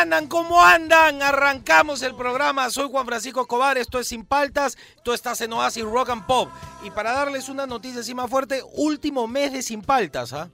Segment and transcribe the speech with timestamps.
[0.00, 0.28] Andan?
[0.28, 1.22] ¿Cómo andan?
[1.22, 2.70] Arrancamos el programa.
[2.70, 6.50] Soy Juan Francisco Escobar, esto es Sin Paltas, tú estás en Oasis Rock and Pop.
[6.82, 10.50] Y para darles una noticia así más fuerte, último mes de Sin Paltas, ¿ah?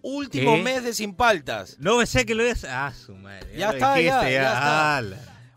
[0.00, 0.62] Último ¿Qué?
[0.62, 1.76] mes de Sin Paltas.
[1.80, 2.64] No sé que lo es.
[2.64, 3.56] Ah, su madre.
[3.56, 5.02] Ya está, ya, está.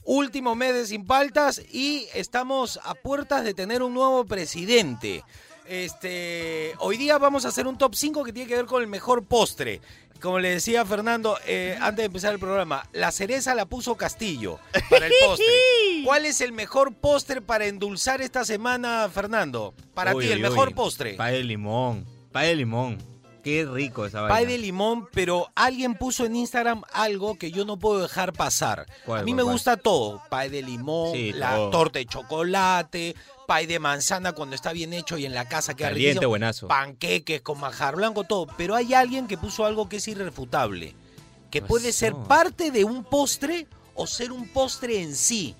[0.03, 5.23] Último mes de Sin Paltas y estamos a puertas de tener un nuevo presidente.
[5.67, 8.87] Este, hoy día vamos a hacer un top 5 que tiene que ver con el
[8.87, 9.81] mejor postre.
[10.19, 14.59] Como le decía Fernando eh, antes de empezar el programa, la cereza la puso Castillo
[14.89, 15.47] para el postre.
[16.05, 19.73] ¿Cuál es el mejor postre para endulzar esta semana, Fernando?
[19.95, 21.13] Para Uy, ti, el uy, mejor postre.
[21.15, 22.05] Pay de limón.
[22.31, 23.10] Pay de limón.
[23.43, 24.35] Qué rico esa vaina.
[24.35, 28.85] Pay de limón, pero alguien puso en Instagram algo que yo no puedo dejar pasar.
[29.05, 29.53] ¿Cuál, a mí cuál, me cuál?
[29.55, 30.21] gusta todo.
[30.29, 31.69] Pay de limón, Sí, la todo.
[31.71, 33.15] torta de chocolate,
[33.47, 36.67] pay de manzana cuando está bien hecho y en la casa queda Caliente, riquísimo, buenazo.
[36.67, 38.47] Panqueques con majar blanco, todo.
[38.57, 40.95] Pero hay alguien que puso algo que es irrefutable.
[41.49, 45.55] Que ¿Qué puede ser parte de un postre o ser un postre en sí.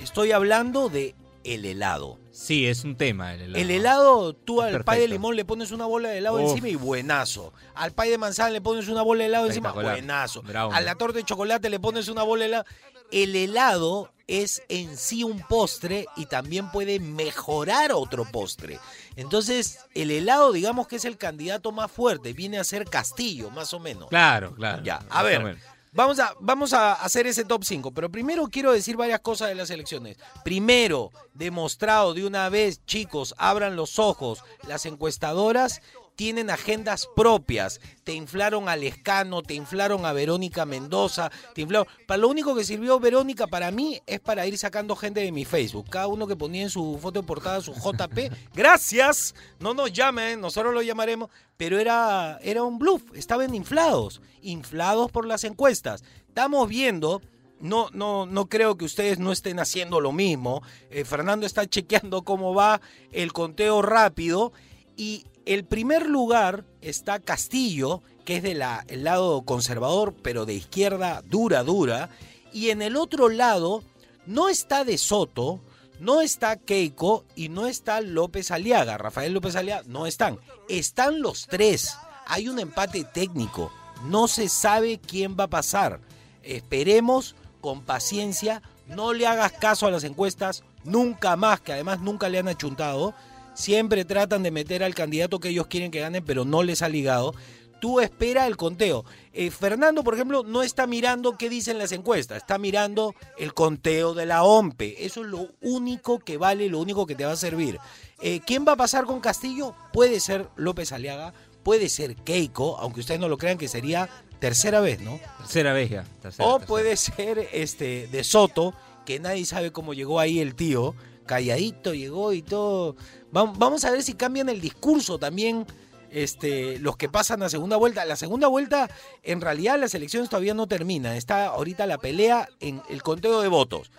[0.00, 2.18] Estoy hablando de el helado.
[2.38, 3.58] Sí, es un tema el helado.
[3.58, 6.50] El helado, tú al pay de limón le pones una bola de helado Uf.
[6.50, 7.52] encima y buenazo.
[7.74, 10.42] Al pay de manzana le pones una bola de helado encima, buenazo.
[10.42, 10.72] Bravo.
[10.72, 12.64] A la torta de chocolate le pones una bola de helado.
[13.10, 18.78] El helado es en sí un postre y también puede mejorar otro postre.
[19.16, 23.74] Entonces, el helado, digamos que es el candidato más fuerte, viene a ser Castillo, más
[23.74, 24.08] o menos.
[24.10, 24.84] Claro, claro.
[24.84, 25.58] Ya, a ver.
[25.92, 29.54] Vamos a, vamos a hacer ese top 5, pero primero quiero decir varias cosas de
[29.54, 30.18] las elecciones.
[30.44, 35.80] Primero, demostrado de una vez, chicos, abran los ojos, las encuestadoras
[36.18, 37.80] tienen agendas propias.
[38.02, 41.86] Te inflaron a Lescano, te inflaron a Verónica Mendoza, te inflaron...
[42.08, 45.44] Para lo único que sirvió Verónica para mí es para ir sacando gente de mi
[45.44, 45.88] Facebook.
[45.88, 48.32] Cada uno que ponía en su foto de portada su JP.
[48.52, 49.36] Gracias.
[49.60, 51.30] No nos llamen, nosotros lo llamaremos.
[51.56, 53.02] Pero era, era un bluff.
[53.14, 54.20] Estaban inflados.
[54.42, 56.02] Inflados por las encuestas.
[56.26, 57.22] Estamos viendo
[57.60, 60.64] no, no, no creo que ustedes no estén haciendo lo mismo.
[60.90, 62.80] Eh, Fernando está chequeando cómo va
[63.12, 64.52] el conteo rápido.
[64.96, 71.64] Y el primer lugar está Castillo, que es del lado conservador, pero de izquierda dura,
[71.64, 72.10] dura.
[72.52, 73.82] Y en el otro lado
[74.26, 75.60] no está De Soto,
[76.00, 78.98] no está Keiko y no está López Aliaga.
[78.98, 80.38] Rafael López Aliaga no están.
[80.68, 81.96] Están los tres.
[82.26, 83.72] Hay un empate técnico.
[84.04, 86.00] No se sabe quién va a pasar.
[86.42, 88.60] Esperemos con paciencia.
[88.86, 90.62] No le hagas caso a las encuestas.
[90.84, 93.14] Nunca más, que además nunca le han achuntado.
[93.58, 96.88] Siempre tratan de meter al candidato que ellos quieren que gane, pero no les ha
[96.88, 97.34] ligado.
[97.80, 99.04] Tú espera el conteo.
[99.32, 104.14] Eh, Fernando, por ejemplo, no está mirando qué dicen las encuestas, está mirando el conteo
[104.14, 105.04] de la OMPE.
[105.04, 107.78] Eso es lo único que vale, lo único que te va a servir.
[108.20, 109.74] Eh, ¿Quién va a pasar con Castillo?
[109.92, 114.08] Puede ser López Aliaga, puede ser Keiko, aunque ustedes no lo crean que sería
[114.38, 115.18] tercera vez, ¿no?
[115.38, 116.04] Tercera vez ya.
[116.22, 116.66] tercera, O tercera.
[116.68, 118.72] puede ser este de Soto,
[119.04, 120.94] que nadie sabe cómo llegó ahí el tío,
[121.28, 122.96] calladito llegó y todo.
[123.32, 125.64] Vam- Vamos a ver si cambian el discurso también
[126.10, 128.04] este, los que pasan a segunda vuelta.
[128.04, 128.90] La segunda vuelta,
[129.22, 131.14] en realidad las elecciones todavía no terminan.
[131.14, 133.92] Está ahorita la pelea en el conteo de votos.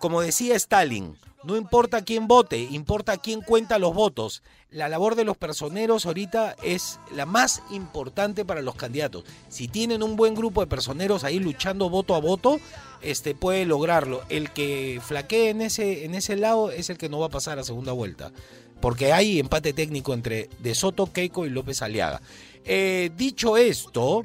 [0.00, 4.42] Como decía Stalin, no importa quién vote, importa quién cuenta los votos.
[4.70, 9.24] La labor de los personeros ahorita es la más importante para los candidatos.
[9.48, 12.60] Si tienen un buen grupo de personeros ahí luchando voto a voto,
[13.00, 14.22] este puede lograrlo.
[14.28, 17.58] El que flaquee en ese, en ese lado es el que no va a pasar
[17.58, 18.32] a segunda vuelta.
[18.80, 22.20] Porque hay empate técnico entre De Soto, Keiko y López Aliaga.
[22.64, 24.22] Eh, dicho esto,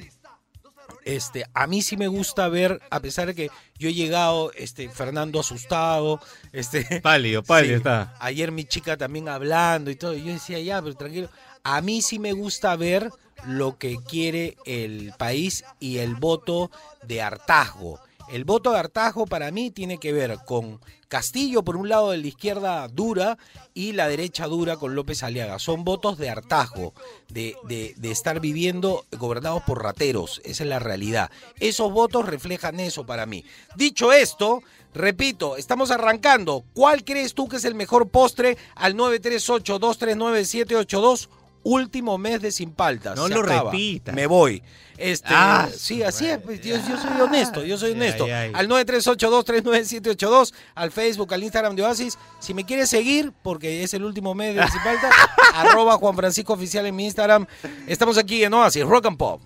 [1.06, 4.90] este, a mí sí me gusta ver, a pesar de que yo he llegado, este,
[4.90, 6.20] Fernando asustado,
[6.52, 7.78] este, Pálido, pálido Sí.
[7.78, 8.16] está.
[8.20, 10.14] Ayer mi chica también hablando y todo.
[10.16, 11.30] y Yo decía, ya, pero tranquilo.
[11.64, 13.10] A mí sí me gusta ver
[13.46, 16.72] lo que quiere el país y el voto
[17.04, 18.00] de hartazgo.
[18.30, 22.18] El voto de hartazgo para mí tiene que ver con Castillo por un lado de
[22.18, 23.38] la izquierda dura
[23.74, 25.60] y la derecha dura con López Aliaga.
[25.60, 26.94] Son votos de hartazgo,
[27.30, 30.42] de, de, de estar viviendo gobernados por rateros.
[30.44, 31.30] Esa es la realidad.
[31.60, 33.46] Esos votos reflejan eso para mí.
[33.76, 34.64] Dicho esto,
[34.94, 36.64] repito, estamos arrancando.
[36.74, 41.30] ¿Cuál crees tú que es el mejor postre al 938-239-782?
[41.68, 43.16] Último mes de Sin Paltas.
[43.18, 43.72] No Se lo acaba.
[43.72, 44.14] repitas.
[44.14, 44.62] Me voy.
[44.98, 46.38] Este, Ah, sí, así es.
[46.38, 48.26] pues, yo, yo soy honesto, yo soy Ay, honesto.
[48.26, 48.52] ay.
[48.54, 52.18] Al 938239782, al Facebook, al Instagram de Oasis.
[52.40, 55.12] Si me quieres seguir, porque es el último mes de Sin Paltas,
[55.56, 57.48] arroba Juan Francisco Oficial en mi Instagram.
[57.88, 59.42] Estamos aquí en Oasis, Rock and Pop.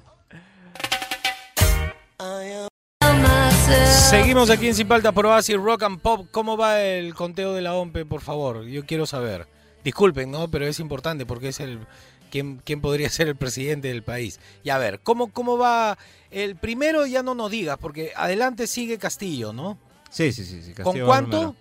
[4.10, 6.28] Seguimos aquí en Sin Paltas por Oasis, Rock and Pop.
[6.32, 8.66] ¿Cómo va el conteo de la OMPE, por favor?
[8.66, 9.48] Yo quiero saber.
[9.84, 10.50] Disculpen, ¿no?
[10.50, 11.80] Pero es importante porque es el...
[12.32, 14.40] ¿Quién, quién podría ser el presidente del país?
[14.64, 15.98] Y a ver, ¿cómo, ¿cómo va?
[16.30, 19.80] El primero ya no nos digas, porque adelante sigue Castillo, ¿no?
[20.12, 20.62] Sí, sí, sí.
[20.62, 21.30] sí ¿Con cuánto?
[21.30, 21.56] primero.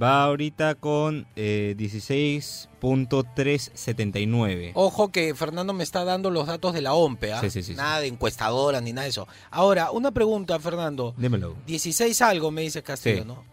[0.00, 4.72] Va ahorita con eh, 16.379.
[4.74, 7.40] Ojo que Fernando me está dando los datos de la OMPE, ¿ah?
[7.40, 9.26] Sí, sí, sí, Nada de encuestadora ni nada de eso.
[9.50, 11.14] Ahora, una pregunta, Fernando.
[11.16, 11.56] Dímelo.
[11.66, 13.24] 16 algo, me dice Castillo.
[13.24, 13.44] ¿no?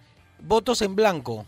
[0.41, 1.45] Votos en blanco.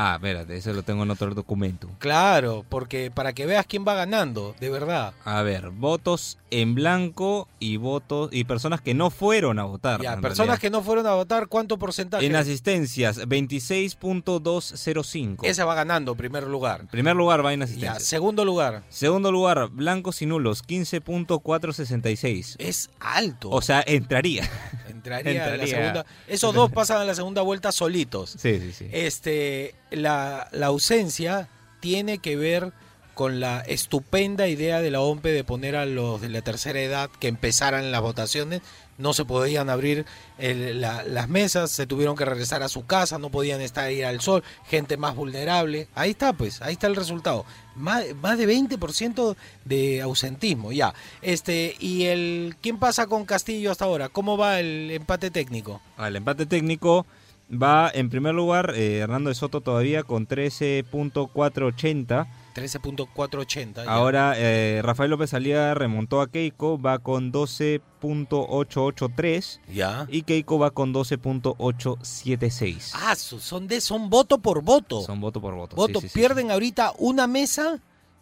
[0.00, 1.88] Ah, espérate, eso lo tengo en otro documento.
[1.98, 5.12] Claro, porque para que veas quién va ganando, de verdad.
[5.24, 10.00] A ver, votos en blanco y votos y personas que no fueron a votar.
[10.00, 10.60] Ya, en personas realidad.
[10.60, 12.24] que no fueron a votar, ¿cuánto porcentaje?
[12.24, 15.38] En asistencias, 26.205.
[15.42, 16.82] Ese va ganando, primer lugar.
[16.82, 18.04] En primer lugar va en Ya, asistencias.
[18.04, 18.84] segundo lugar.
[18.90, 22.54] Segundo lugar, blancos y nulos, 15.466.
[22.58, 23.50] Es alto.
[23.50, 24.48] O sea, entraría.
[24.88, 25.76] entraría, a la entraría.
[25.76, 26.06] segunda.
[26.26, 28.30] Esos dos pasan a la segunda vuelta solitos.
[28.38, 28.88] Sí, sí, sí.
[28.92, 31.48] Este, la, la ausencia
[31.80, 32.72] tiene que ver
[33.18, 37.10] con la estupenda idea de la OMPE de poner a los de la tercera edad
[37.18, 38.62] que empezaran las votaciones.
[38.96, 40.06] No se podían abrir
[40.38, 44.44] las mesas, se tuvieron que regresar a su casa, no podían estar ahí al sol,
[44.68, 45.88] gente más vulnerable.
[45.96, 47.44] Ahí está, pues, ahí está el resultado.
[47.74, 49.34] Más, más de 20%
[49.64, 50.94] de ausentismo, ya.
[51.20, 54.08] Este, y el ¿quién pasa con Castillo hasta ahora?
[54.08, 55.80] ¿Cómo va el empate técnico?
[55.96, 57.04] Al empate técnico
[57.50, 62.26] va en primer lugar eh, Hernando de Soto todavía con 13.480.
[62.54, 63.84] 13.480.
[63.84, 63.90] ya.
[63.90, 70.06] Ahora eh, Rafael López Aliaga remontó a Keiko, va con 12.883 Ya.
[70.10, 72.90] y Keiko va con 12.876.
[72.94, 75.02] Ah, son de son voto por voto.
[75.02, 75.76] Son voto por voto.
[75.76, 76.00] voto.
[76.00, 77.78] sí, sí, Pierden ahorita una mesa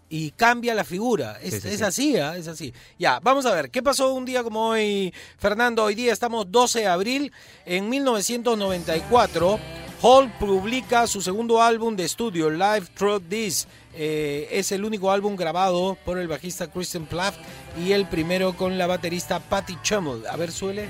[0.09, 1.39] y cambia la figura.
[1.43, 1.85] Es, Sí, sí, es sí.
[1.85, 2.37] así, ¿ah?
[2.37, 2.73] es así.
[2.99, 5.85] Ya, vamos a ver, ¿qué pasó un día como hoy, Fernando?
[5.85, 7.33] Hoy día estamos 12 de abril.
[7.65, 9.59] En 1994,
[10.03, 13.67] Hall publica su segundo álbum de estudio, Live Through This.
[13.95, 17.35] Eh, es el único álbum grabado por el bajista Christian Plath
[17.83, 20.27] y el primero con la baterista Patty Chummel.
[20.27, 20.87] A ver, suele.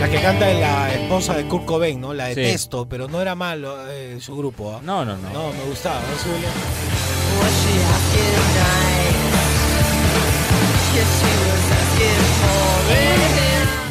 [0.00, 2.14] La que canta es la esposa de Kurt Cobain, ¿no?
[2.14, 2.40] La Sí.
[2.40, 4.72] detesto, pero no era malo eh, su grupo.
[4.74, 4.80] ¿ah?
[4.82, 5.30] No, no, no.
[5.30, 6.00] No, me gustaba.
[6.00, 6.08] ¿no?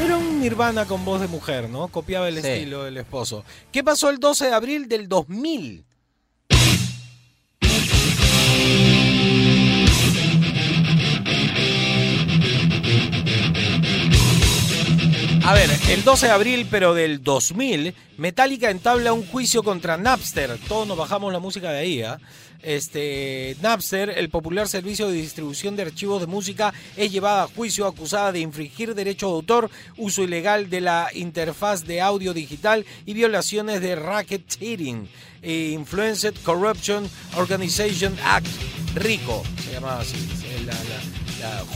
[0.05, 1.87] Era un Nirvana con voz de mujer, ¿no?
[1.87, 2.47] Copiaba el Sí.
[2.47, 3.43] estilo del esposo.
[3.71, 5.85] ¿Qué pasó el 12 de abril del 2000?
[15.47, 20.57] A ver, el 12 de abril, pero del 2000, Metallica entabla un juicio contra Napster.
[20.67, 22.19] Todos nos bajamos la música de ahí, ¿ah?
[22.61, 27.87] Este, Napster, el popular servicio de distribución de archivos de música, es llevada a juicio
[27.87, 33.13] acusada de infringir derecho de autor, uso ilegal de la interfaz de audio digital y
[33.13, 35.07] violaciones de racketeering,
[35.41, 38.47] e Influenced Corruption Organization Act,
[38.95, 40.17] RICO, se llamaba así.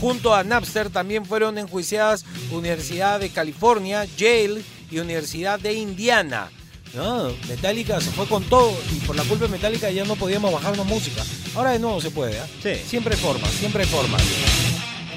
[0.00, 6.50] Junto a Napster también fueron enjuiciadas Universidad de California, Yale y Universidad de Indiana.
[6.94, 10.52] No, Metallica se fue con todo y por la culpa de Metallica ya no podíamos
[10.52, 11.22] bajarnos música.
[11.54, 12.46] Ahora de nuevo se puede, ¿ah?
[12.62, 12.74] Sí.
[12.86, 14.22] Siempre hay formas, siempre hay formas.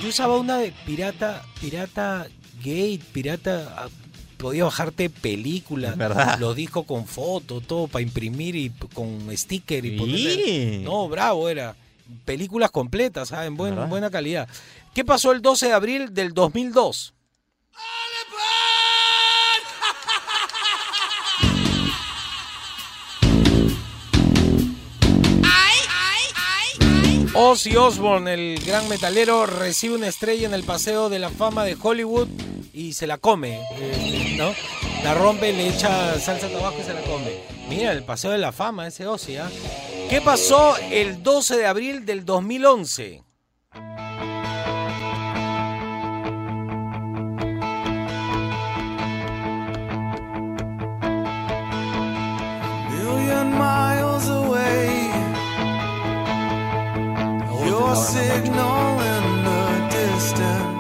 [0.01, 2.27] Yo usaba una de pirata, pirata
[2.59, 3.73] gate, pirata...
[3.77, 3.89] ah,
[4.37, 5.95] Podía bajarte películas,
[6.39, 9.97] los discos con fotos, todo para imprimir y con sticker y Sí.
[9.97, 11.73] ponerle- No, bravo era.
[12.25, 13.47] Películas completas, ¿sabes?
[13.47, 14.47] En buena calidad.
[14.93, 17.15] ¿Qué pasó el 12 de abril del 2002?
[27.37, 31.75] Ozzy Osbourne, el gran metalero, recibe una estrella en el Paseo de la Fama de
[31.81, 32.29] Hollywood
[32.71, 34.53] y se la come, eh, ¿no?
[35.03, 37.54] La rompe, le echa salsa tabaco y se la come.
[37.67, 39.35] Mira, el Paseo de la Fama, ese Ozzy.
[39.35, 39.39] ¿eh?
[39.41, 39.49] ¿ah?
[40.09, 43.25] ¿Qué pasó el 12 de abril del 2011?
[57.95, 60.74] signal in the distance.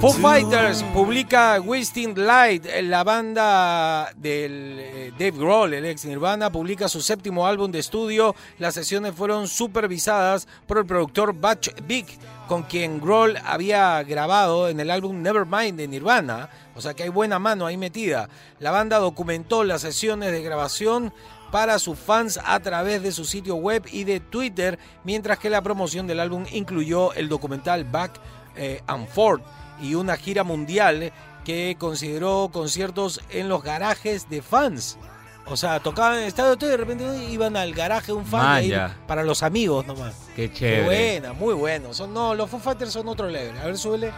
[0.00, 6.88] Foo Fighters publica Wasting Light, la banda del eh, Dave Grohl, el ex Nirvana, publica
[6.88, 8.34] su séptimo álbum de estudio.
[8.58, 12.06] Las sesiones fueron supervisadas por el productor Butch Vig,
[12.48, 16.48] con quien Grohl había grabado en el álbum Nevermind de Nirvana.
[16.74, 18.30] O sea que hay buena mano ahí metida.
[18.58, 21.12] La banda documentó las sesiones de grabación
[21.50, 25.60] para sus fans a través de su sitio web y de Twitter, mientras que la
[25.60, 28.18] promoción del álbum incluyó el documental Back
[28.56, 29.42] eh, and Forth
[29.82, 31.12] y una gira mundial
[31.44, 34.98] que consideró conciertos en los garajes de fans.
[35.46, 38.72] O sea, tocaban en todo y de repente iban al garaje un fan ahí
[39.06, 40.14] para los amigos nomás.
[40.36, 40.84] Qué Qué chévere.
[40.84, 41.92] buena, muy bueno.
[41.92, 43.58] Son, no, los Foo Fighters son otro level.
[43.58, 44.12] A ver, súbele.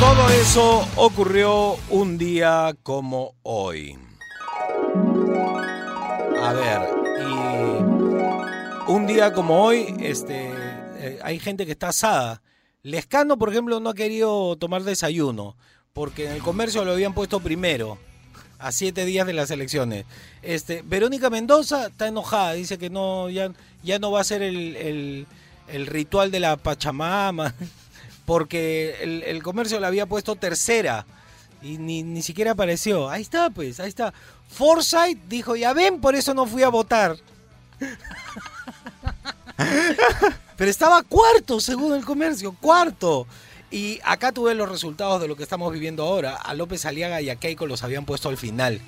[0.00, 3.98] Todo eso ocurrió un día como hoy.
[6.46, 6.80] A ver,
[7.20, 10.48] y un día como hoy, este,
[10.98, 12.40] eh, hay gente que está asada.
[12.84, 15.56] Lescano, por ejemplo, no ha querido tomar desayuno,
[15.92, 17.98] porque en el comercio lo habían puesto primero,
[18.60, 20.04] a siete días de las elecciones.
[20.42, 23.50] Este, Verónica Mendoza está enojada, dice que no, ya,
[23.82, 25.26] ya no va a ser el,
[25.68, 27.54] el- ritual de la Pachamama,
[28.24, 31.06] porque el, el comercio la había puesto tercera
[31.60, 33.10] y ni, ni siquiera apareció.
[33.10, 34.14] Ahí está, pues, ahí está.
[34.48, 37.16] Forsyth dijo, ya ven, por eso no fui a votar.
[40.56, 43.26] Pero estaba cuarto, según el comercio, cuarto.
[43.70, 46.36] Y acá tuve los resultados de lo que estamos viviendo ahora.
[46.36, 48.80] A López Aliaga y a Keiko los habían puesto al final.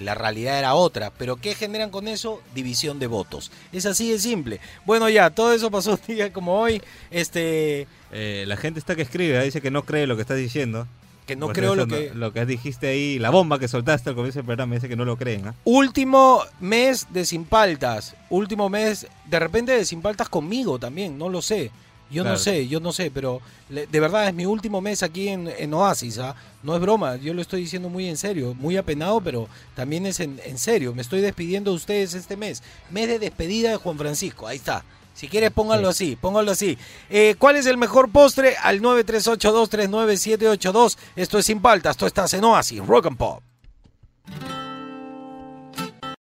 [0.00, 1.10] La realidad era otra.
[1.10, 2.40] ¿Pero qué generan con eso?
[2.54, 3.50] División de votos.
[3.72, 4.60] Es así de simple.
[4.86, 6.80] Bueno, ya, todo eso pasó un día como hoy.
[7.10, 9.44] Este, Eh, la gente está que escribe, ¿eh?
[9.44, 10.86] dice que no cree lo que estás diciendo.
[11.26, 12.10] Que no Por creo lo que...
[12.14, 15.04] Lo que dijiste ahí, la bomba que soltaste al comienzo del programa, dice que no
[15.04, 15.46] lo creen.
[15.48, 15.54] ¿ah?
[15.64, 18.14] Último mes de Sin Paltas.
[18.30, 21.70] Último mes, de repente de Sin Paltas conmigo también, no lo sé.
[22.10, 25.28] Yo no sé, yo no sé, pero le- de verdad es mi último mes aquí
[25.28, 26.18] en, en Oasis.
[26.18, 26.34] ¿ah?
[26.62, 30.20] No es broma, yo lo estoy diciendo muy en serio, muy apenado, pero también es
[30.20, 30.92] en, en serio.
[30.94, 32.62] Me estoy despidiendo de ustedes este mes.
[32.90, 34.84] Mes de despedida de Juan Francisco, ahí está.
[35.14, 36.78] Si quieres, pónganlo así, pónganlo así.
[37.10, 38.56] Eh, ¿Cuál es el mejor postre?
[38.62, 40.96] Al 938239782.
[41.16, 43.42] Esto es Sin Paltas, esto estás en Oasis, Rock and Pop.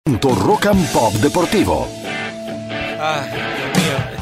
[0.04, 1.88] Punto Rock and Pop Deportivo.
[2.96, 3.55] Mío,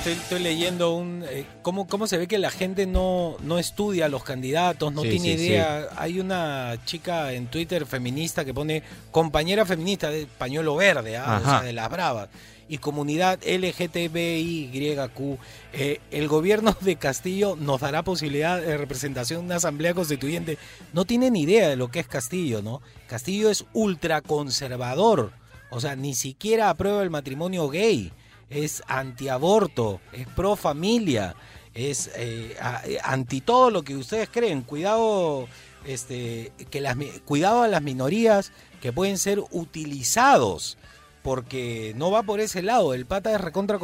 [0.04, 1.24] estoy, estoy leyendo un...
[1.30, 5.02] eh, ¿cómo, ¿Cómo se ve que la gente no, no estudia a los candidatos, no
[5.02, 5.88] Sí, tiene sí, idea?
[5.96, 11.46] Hay una chica en Twitter feminista que pone compañera feminista de pañuelo verde, ah, o
[11.46, 11.50] Ajá.
[11.50, 12.28] sea, de las bravas.
[12.68, 15.38] Y comunidad LGTBIYQ.
[15.72, 20.58] Eh, el gobierno de Castillo nos dará posibilidad de representación en una asamblea constituyente.
[20.92, 22.80] No tienen idea de lo que es Castillo, ¿no?
[23.06, 25.32] Castillo es ultraconservador.
[25.70, 28.12] O sea, ni siquiera aprueba el matrimonio gay.
[28.54, 31.34] Es antiaborto, es pro familia,
[31.74, 32.56] es eh,
[33.02, 34.62] anti todo lo que ustedes creen.
[34.62, 35.46] Cuidado,
[35.84, 36.96] este, que las,
[37.26, 40.78] cuidado a las minorías que pueden ser utilizados
[41.24, 42.94] porque no va por ese lado.
[42.94, 43.80] El pata es recontra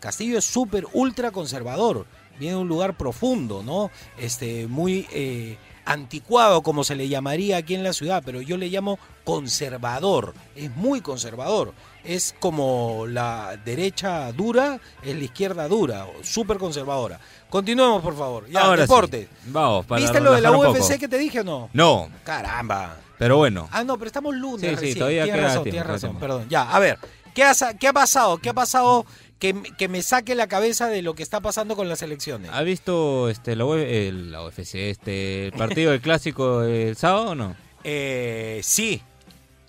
[0.00, 2.04] Castillo es súper ultra conservador.
[2.38, 3.90] Viene de un lugar profundo, ¿no?
[4.18, 8.68] Este, muy eh, anticuado, como se le llamaría aquí en la ciudad, pero yo le
[8.68, 10.34] llamo conservador.
[10.56, 11.74] Es muy conservador.
[12.04, 17.20] Es como la derecha dura, es la izquierda dura, súper conservadora.
[17.50, 18.48] Continuemos, por favor.
[18.48, 18.80] Ya, Ahora sí.
[18.82, 19.28] deporte.
[19.46, 21.68] Vamos, para ¿Viste lo de la UFC que te dije o no?
[21.72, 22.96] No, Caramba.
[23.18, 23.68] pero bueno.
[23.72, 24.60] Ah, no, pero estamos lunes.
[24.60, 24.98] Sí, sí, recién.
[24.98, 26.46] todavía tienes queda razón, tiempo, tienes razón, perdón.
[26.48, 26.98] Ya, a ver,
[27.34, 28.38] ¿qué ha, qué ha pasado?
[28.38, 29.04] ¿Qué ha pasado
[29.38, 32.50] que, que me saque la cabeza de lo que está pasando con las elecciones?
[32.52, 37.34] ¿Ha visto este, la, el- la UFC, este, el partido del clásico el sábado o
[37.34, 37.56] no?
[37.84, 39.02] Eh, sí.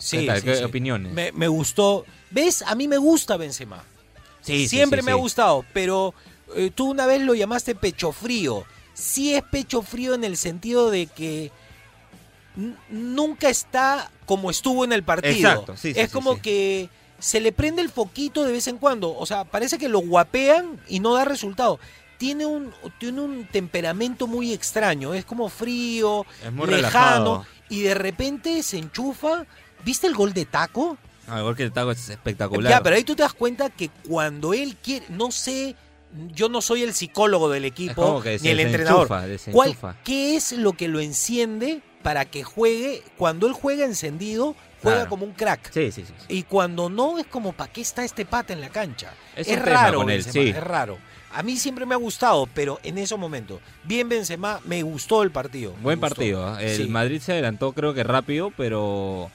[0.02, 0.40] Sí, ¿Qué tal?
[0.40, 0.64] sí, ¿Qué sí.
[0.64, 1.14] opiniones?
[1.14, 2.06] Me, me gustó.
[2.32, 2.64] ¿Ves?
[2.64, 3.84] A mí me gusta Benzema.
[4.42, 6.14] Sí, Siempre me ha gustado, pero
[6.56, 8.66] eh, tú una vez lo llamaste pecho frío.
[8.94, 11.52] Sí es pecho frío en el sentido de que
[12.90, 15.50] nunca está como estuvo en el partido.
[15.50, 16.90] Exacto, sí, sí, es como que
[17.20, 19.16] se le prende el foquito de vez en cuando.
[19.16, 21.80] O sea, parece que lo guapean y no da resultado.
[22.18, 25.14] Tiene un, tiene un temperamento muy extraño.
[25.14, 26.68] Es como frío, Es muy lejano.
[26.68, 27.46] relajado.
[27.70, 29.46] Y de repente se enchufa.
[29.84, 30.98] ¿Viste el gol de taco?
[31.28, 32.70] Ah, el gol que te hago es espectacular.
[32.72, 35.76] Ya, pero ahí tú te das cuenta que cuando él quiere, no sé,
[36.34, 39.08] yo no soy el psicólogo del equipo ni el entrenador.
[39.52, 39.78] ¿Cuál.
[40.04, 43.04] ¿Qué es lo que lo enciende para que juegue?
[43.18, 45.10] Cuando él juega encendido, juega Claro.
[45.10, 45.72] como un crack.
[45.72, 46.14] Sí, sí, sí.
[46.18, 46.26] sí.
[46.30, 49.14] Y cuando no, es como, ¿para qué está este pata en la cancha?
[49.36, 50.50] Es raro, con él, Benzema, sí.
[50.50, 50.98] es raro.
[51.34, 53.62] A mí siempre me ha gustado, pero en esos momentos.
[53.86, 55.74] Bien Benzema, me gustó el partido.
[55.82, 56.60] Buen partido.
[56.60, 56.72] ¿eh?
[56.72, 56.90] El Sí.
[56.90, 59.32] Madrid se adelantó creo que rápido, pero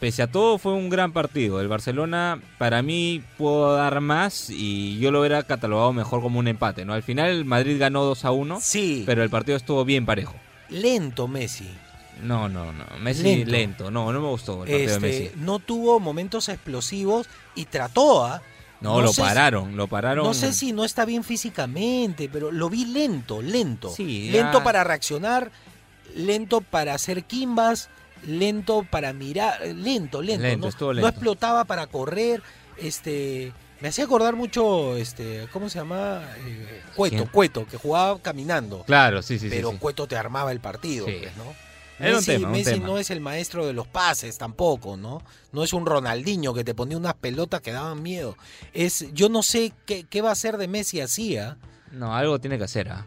[0.00, 1.60] pese a todo fue un gran partido.
[1.60, 6.48] El Barcelona para mí pudo dar más y yo lo hubiera catalogado mejor como un
[6.48, 6.84] empate.
[6.84, 6.94] ¿no?
[6.94, 10.34] Al final Madrid ganó 2 a 1, Sí, pero el partido estuvo bien parejo.
[10.68, 11.68] lento Messi.
[12.22, 12.84] No, no, no.
[13.00, 13.50] Messi Lento.
[13.50, 13.90] lento.
[13.90, 15.30] No, no me gustó el partido de Este, Messi.
[15.36, 18.40] no tuvo momentos explosivos y trató a...
[18.80, 20.24] No, lo si- pararon, lo pararon.
[20.26, 23.90] No sé si no está bien físicamente, pero lo vi lento, lento.
[23.90, 25.50] Sí, lento ya- para reaccionar,
[26.14, 27.88] lento para hacer quimbas,
[28.26, 30.42] lento para mirar, lento, lento.
[30.42, 32.42] Lento, no, no explotaba para correr,
[32.78, 33.52] este...
[33.78, 36.22] Me hacía acordar mucho, este, ¿cómo se llama?
[36.46, 37.28] Eh, Cueto, ¿Quién?
[37.28, 38.84] Cueto, que jugaba caminando.
[38.84, 39.76] Claro, sí, sí, pero sí.
[39.76, 41.16] Cueto te armaba el partido, Sí.
[41.20, 41.44] pues, ¿no?
[41.98, 42.86] Era un Messi, tema, un Messi tema.
[42.86, 45.22] no es el maestro de los pases tampoco, ¿no?
[45.52, 48.38] No es un Ronaldinho que te ponía unas pelotas que daban miedo.
[48.72, 51.58] Es, yo no sé qué, qué va a hacer de Messi así, ¿ah?
[51.92, 52.88] No, algo tiene que hacer.
[52.88, 53.04] ¿ah?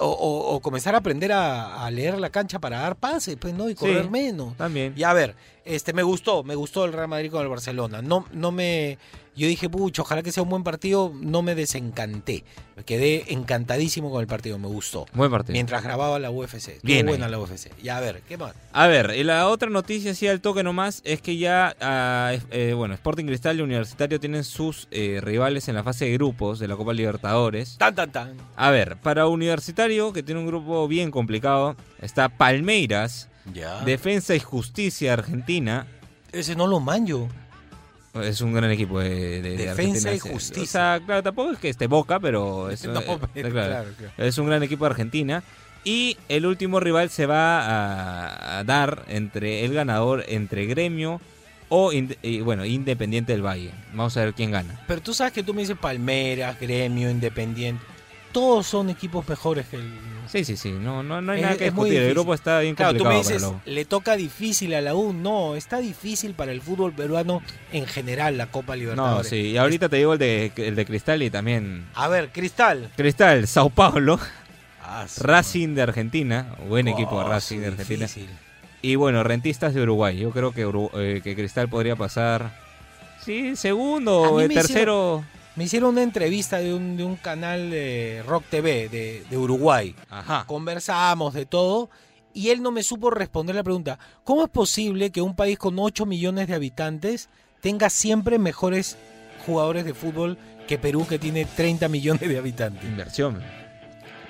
[0.00, 3.52] O, o- o comenzar a aprender a, a leer la cancha para dar pases, pues,
[3.52, 3.68] ¿no?
[3.68, 4.10] Y correr Sí.
[4.10, 4.56] menos.
[4.56, 4.94] También.
[4.96, 8.00] Y a ver, este, me gustó, me gustó el Real Madrid con el Barcelona.
[8.00, 8.96] No, no me,
[9.38, 11.12] yo dije, pucho, ojalá que sea un buen partido.
[11.14, 12.44] No me desencanté.
[12.76, 15.06] Me quedé encantadísimo con el partido, me gustó.
[15.14, 15.52] Buen partido.
[15.54, 16.54] Mientras grababa la UFC.
[16.68, 17.30] Estuvo Bien buena ahí.
[17.32, 17.70] la UFC.
[17.82, 18.54] Ya, a ver, ¿qué más?
[18.72, 22.74] A ver, y la otra noticia, así al toque nomás, es que ya, ah, eh,
[22.76, 26.68] bueno, Sporting Cristal y Universitario tienen sus eh, rivales en la fase de grupos de
[26.68, 27.76] la Copa Libertadores.
[27.78, 28.36] Tan, tan, tan.
[28.56, 33.80] A ver, para Universitario, que tiene un grupo bien complicado, está Palmeiras, Ya.
[33.84, 35.86] Defensa y Justicia Argentina.
[36.32, 37.28] Ese no lo manjo.
[38.22, 40.14] Es un gran equipo de, de- de Defensa Argentina.
[40.14, 40.62] y Justicia.
[40.62, 43.50] O sea, claro, tampoco es que esté Boca, pero es, No, eh, claro.
[43.52, 43.86] claro.
[44.16, 45.42] Es un gran equipo de Argentina.
[45.84, 51.20] Y el último rival se va a, a dar entre el ganador entre Gremio
[51.68, 53.70] o y, bueno, Independiente del Valle.
[53.92, 54.80] Vamos a ver quién gana.
[54.88, 57.82] Pero tú sabes que tú me dices Palmeras, Gremio, Independiente.
[58.32, 59.88] Todos son equipos mejores que el.
[60.30, 60.70] Sí, sí, sí.
[60.72, 62.02] No, no, no hay Es- nada que discutir.
[62.02, 65.12] El grupo está bien Claro, tú complicado me dices, le toca difícil a la U.
[65.12, 69.28] No, está difícil para el fútbol peruano en general la Copa No, Libertadores.
[69.28, 69.36] sí.
[69.36, 71.86] Y ahorita te digo el de, el de Cristal y también.
[71.94, 72.90] A ver, Cristal.
[72.96, 74.18] Cristal, Sao Paulo,
[74.90, 76.54] Ah, sí, Racing de Argentina.
[76.68, 78.06] Buen equipo Oh, Racing sí, de Argentina.
[78.06, 78.28] difícil.
[78.80, 80.16] Y bueno, Rentistas de Uruguay.
[80.18, 80.62] Yo creo que,
[80.94, 82.50] eh, que Cristal podría pasar.
[83.24, 84.48] Sí, segundo, eh,
[85.58, 89.92] me hicieron una entrevista de un, de un canal de Rock TV de, de Uruguay.
[90.08, 90.44] Ajá.
[90.46, 91.90] Conversamos de todo
[92.32, 93.98] y él no me supo responder la pregunta.
[94.22, 97.28] ¿Cómo es posible que un país con 8 millones de habitantes
[97.60, 98.96] tenga siempre mejores
[99.46, 102.84] jugadores de fútbol que Perú que tiene 30 millones de habitantes?
[102.84, 103.42] Inversión.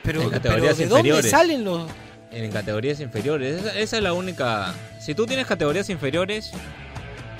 [0.02, 1.90] Pero, En pero categorías ¿de dónde salen los...?
[2.30, 3.60] En categorías inferiores.
[3.60, 4.74] Esa, esa es la única.
[4.98, 6.52] Si tú tienes categorías inferiores,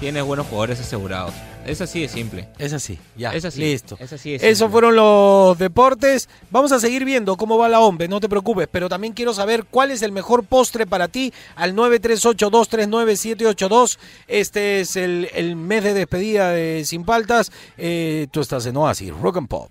[0.01, 1.35] tienes buenos jugadores asegurados.
[1.67, 2.49] Es así de simple.
[2.59, 3.61] Es así, ya, Es así.
[3.61, 3.97] listo.
[4.01, 4.73] Es así de Esos simple.
[4.73, 6.29] fueron los deportes.
[6.51, 9.65] Vamos a seguir viendo cómo va la OMBE, no te preocupes, pero también quiero saber
[9.71, 13.99] cuál es el mejor postre para ti al 938-239-782.
[14.29, 17.51] Este es el, el mes de despedida de Sin Paltas.
[17.77, 19.71] Eh, tú estás en Oasis, Rock and Pop.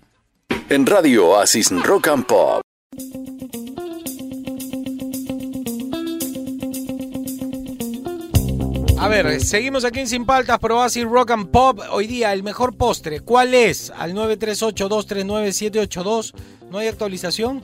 [0.68, 2.60] En Radio Oasis Rock and Pop.
[9.00, 11.78] A ver, seguimos aquí en Sin Paltas, pero Oasis Rock and Pop.
[11.92, 13.90] Hoy día, el mejor postre, ¿cuál es?
[13.96, 16.34] Al 938-239-782.
[16.70, 17.62] ¿No hay actualización?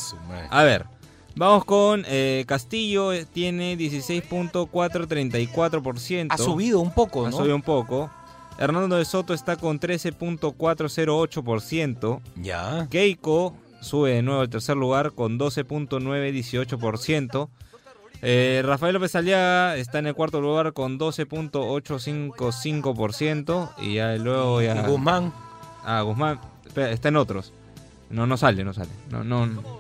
[0.51, 0.87] A ver,
[1.35, 6.27] vamos con eh, Castillo, eh, tiene 16.434%.
[6.31, 7.37] ha subido un poco, Ha ¿no?
[7.37, 8.11] subido un poco.
[8.59, 12.21] Hernando de Soto está con 13.408%.
[12.37, 12.87] Ya.
[12.91, 17.49] Keiko sube de nuevo al tercer lugar con 12.918%.
[18.23, 23.73] Eh, Rafael López Aliaga está en el cuarto lugar con 12.855%.
[23.79, 24.87] Y ya luego ya.
[24.87, 25.33] Guzmán.
[25.85, 26.39] Ah, Guzmán.
[26.67, 27.53] espera, está en otros.
[28.11, 28.91] No, no sale, no sale.
[29.11, 29.80] No, no.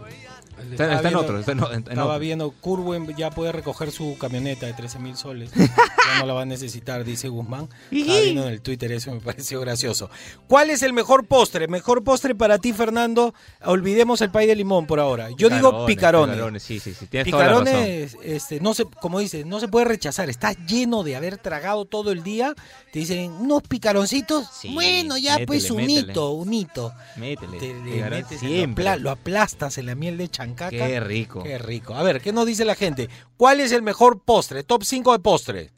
[0.70, 1.40] Está, en otros.
[1.40, 5.50] Está en, Estaba viendo, Curwen ya puede recoger su camioneta de 13 mil soles.
[5.56, 7.68] ya no la va a necesitar, dice Guzmán.
[7.90, 10.10] Estaba viendo en el Twitter, eso me pareció gracioso.
[10.46, 11.68] ¿Cuál es el mejor postre?
[11.68, 13.34] Mejor postre para ti, Fernando.
[13.64, 15.28] Olvidemos el pay de limón por ahora.
[15.36, 16.62] Yo digo picarones.
[16.62, 17.06] Sí, sí, sí.
[17.06, 17.64] Tienes toda la razón.
[17.64, 20.30] Picarones, este, no se, como dices, no se puede rechazar.
[20.30, 22.54] Estás lleno de haber tragado todo el día.
[22.92, 24.48] Te dicen, unos picaroncitos.
[24.52, 26.12] Sí, bueno, ya métele, pues un métele.
[26.12, 26.92] hito, un hito.
[27.16, 27.58] Métele.
[27.58, 31.42] Te le metes, lo, lo aplastas en la miel de Qué rico.
[31.42, 31.94] Qué rico.
[31.94, 33.08] A ver, ¿qué nos dice la gente?
[33.36, 34.62] ¿Cuál es el mejor postre?
[34.62, 35.72] Top 5 de postre.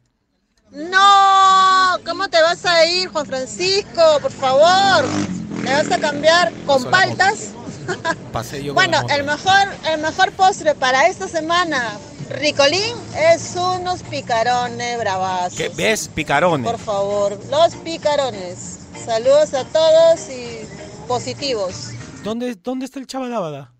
[0.71, 1.33] ¡No!
[2.05, 4.19] ¿cómo te vas a ir, Juan Francisco?
[4.21, 5.05] Por favor,
[5.63, 7.51] ¿me vas a cambiar con paltas?
[8.33, 11.99] Pasé yo con Bueno, el mejor, el mejor postre para esta semana,
[12.31, 15.59] Ricolín, es unos picarones bravazos.
[15.59, 16.09] ¿Qué ves?
[16.09, 16.71] Picarones.
[16.71, 18.79] Por favor, los picarones.
[19.05, 20.61] Saludos a todos y
[21.09, 21.91] positivos.
[22.23, 23.72] ¿Dónde, ¿Dónde está el Chabadabada?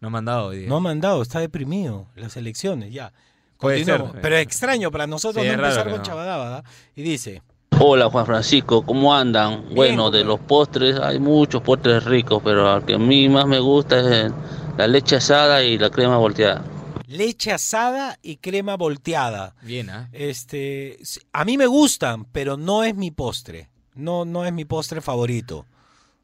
[0.00, 0.68] No me han dado hoy día.
[0.68, 2.06] No ha mandado, está deprimido.
[2.16, 3.12] Las elecciones, ya.
[3.58, 4.12] Puede Continuamos.
[4.12, 4.20] ser.
[4.22, 6.02] Pero es extraño para nosotros Sí, no empezar con no.
[6.02, 6.64] Chabadabada.
[6.96, 7.42] Y dice,
[7.78, 9.64] Hola Juan Francisco, ¿cómo andan?
[9.74, 13.58] bueno, de los postres hay muchos postres ricos, pero el que a mí más me
[13.60, 14.32] gusta es
[14.76, 16.62] la leche asada y la crema volteada.
[17.06, 19.54] leche asada y crema volteada.
[19.62, 20.08] Bien, ¿ah?
[20.12, 20.98] Este,
[21.32, 23.68] a mí me gustan, pero no es mi postre.
[23.94, 25.66] No, no es mi postre favorito.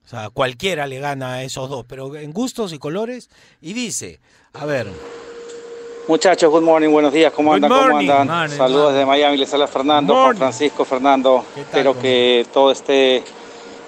[0.07, 3.29] O sea, cualquiera le gana a esos dos, pero en gustos y colores.
[3.61, 4.21] Y dice,
[4.53, 4.87] a ver,
[6.07, 7.71] Muchachos, good morning, buenos días, ¿cómo Good andan?
[7.73, 8.11] ¿Cómo morning.
[8.11, 8.29] andan?
[8.29, 10.15] Morning, Saludos desde Miami, les habla Fernando.
[10.15, 11.45] Juan Francisco, Fernando.
[11.53, 12.03] ¿Qué tal, Espero cómo?
[12.03, 13.25] que todo esté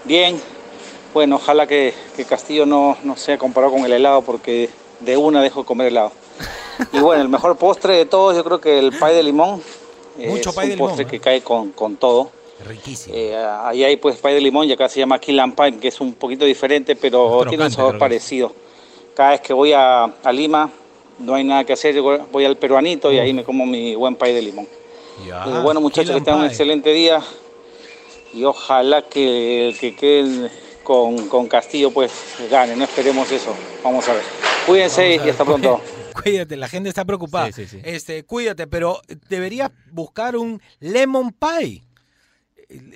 [0.03, 0.41] bien.
[1.15, 5.41] Bueno, ojalá que, que Castillo no, no sea comparado con el helado porque de una
[5.41, 6.11] dejo de comer helado.
[6.93, 9.63] Y bueno, el mejor postre de todos yo creo que el pay de limón.
[10.17, 11.09] Mucho es un de limón, postre ¿eh?
[11.09, 12.33] que cae con, con todo.
[12.67, 13.15] Riquísimo.
[13.17, 15.89] Eh, ahí hay pues pay de limón y acá se llama Key Lime Pie, que
[15.89, 18.53] es un poquito diferente, pero Es tiene un sabor parecido.
[19.15, 20.71] Cada vez que voy a, a Lima,
[21.19, 24.15] no hay nada que hacer, yo voy al peruanito y ahí me como mi buen
[24.17, 24.67] pay de limón.
[25.27, 26.49] Ya, Eh, bueno muchachos, que tengan un Pie.
[26.51, 27.21] excelente día
[28.33, 30.51] y ojalá que el que quede
[30.85, 32.13] con, con Castillo pues
[32.51, 34.23] gane, no esperemos eso, vamos a ver.
[34.67, 35.81] Cuídense a y ver, hasta pronto.
[36.23, 37.47] Cuídate, la gente está preocupada.
[37.53, 37.81] Sí, sí, sí.
[37.85, 41.85] Este, cuídate, pero deberías buscar un lemon pie.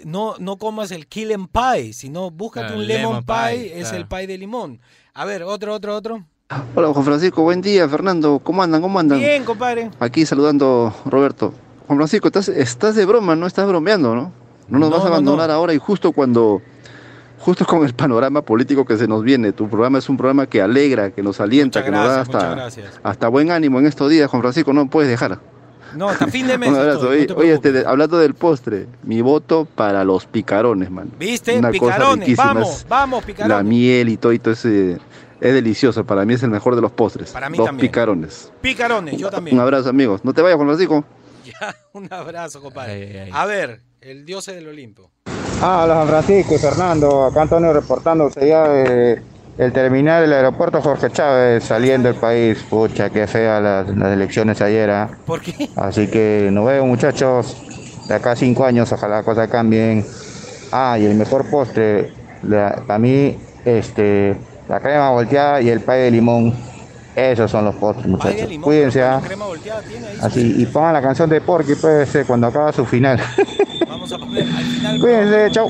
[0.04, 3.88] No, no comas el killing pie, sino búscate Claro, un lemon, lemon pie, pie, es
[3.88, 3.96] claro.
[3.96, 4.80] el pie de limón.
[5.14, 6.24] A ver, otro, otro, otro.
[6.74, 8.82] Hola Juan Francisco, buen día Fernando, ¿cómo andan?
[8.82, 9.18] ¿Cómo andan?
[9.18, 9.90] Bien, compadre.
[9.98, 11.54] Aquí saludando Roberto.
[11.86, 14.32] Juan Francisco, estás, estás de broma, no estás bromeando, ¿no?
[14.68, 15.54] No nos No, vas a abandonar no.
[15.54, 16.60] ahora y justo cuando,
[17.38, 19.52] justo con el panorama político que se nos viene.
[19.52, 22.68] Tu programa es un programa que alegra, que nos alienta, Muchas que nos da hasta,
[23.02, 25.38] hasta buen ánimo en estos días, Juan Francisco, no puedes dejar.
[25.96, 26.70] No, hasta fin de mes.
[26.70, 27.12] Un abrazo.
[27.12, 27.26] estoy, Oye,
[27.58, 31.10] te oye, este, hablando del postre, mi voto para los picarones, man.
[31.18, 31.58] ¿Viste?
[31.58, 32.18] Una cosa picarones.
[32.28, 33.64] riquísima, Vamos, vamos, La picarones.
[33.64, 34.92] miel y todo, y todo ese,
[35.40, 36.04] es delicioso.
[36.04, 37.30] Para mí es el mejor de los postres.
[37.30, 37.88] Para mí los también.
[37.88, 38.52] picarones.
[38.60, 39.58] Picarones, yo Un también.
[39.60, 40.24] abrazo, amigos.
[40.24, 41.04] No te vayas, Juan Francisco.
[41.44, 42.92] Ya, un abrazo, compadre.
[42.92, 43.30] Ay, ay, ay.
[43.34, 45.10] A ver, el dios del Olimpo.
[45.60, 49.20] Ah, hola Juan Francisco y Fernando, acá Antonio reportándose ya de
[49.58, 52.58] el terminal del aeropuerto Jorge Chávez saliendo del país.
[52.68, 54.90] Pucha, qué fea las, las elecciones ayer.
[54.90, 55.10] ¿ah?
[55.26, 55.68] ¿Por qué?
[55.76, 57.56] Así que nos vemos muchachos,
[58.08, 60.04] de acá a cinco años, ojalá las cosas cambien.
[60.72, 62.12] Ah, y el mejor postre,
[62.42, 64.36] la- para mí, este,
[64.68, 66.54] la crema volteada y el pay de limón.
[67.14, 68.48] Esos son los postres muchachos.
[68.48, 69.20] limón, Cuídense, ¿ah?
[70.22, 73.20] Así, y pongan la canción de Porky pues, eh, cuando acaba su final.
[73.86, 74.98] Vamos a poner al final.
[75.00, 75.68] Cuídense, chau.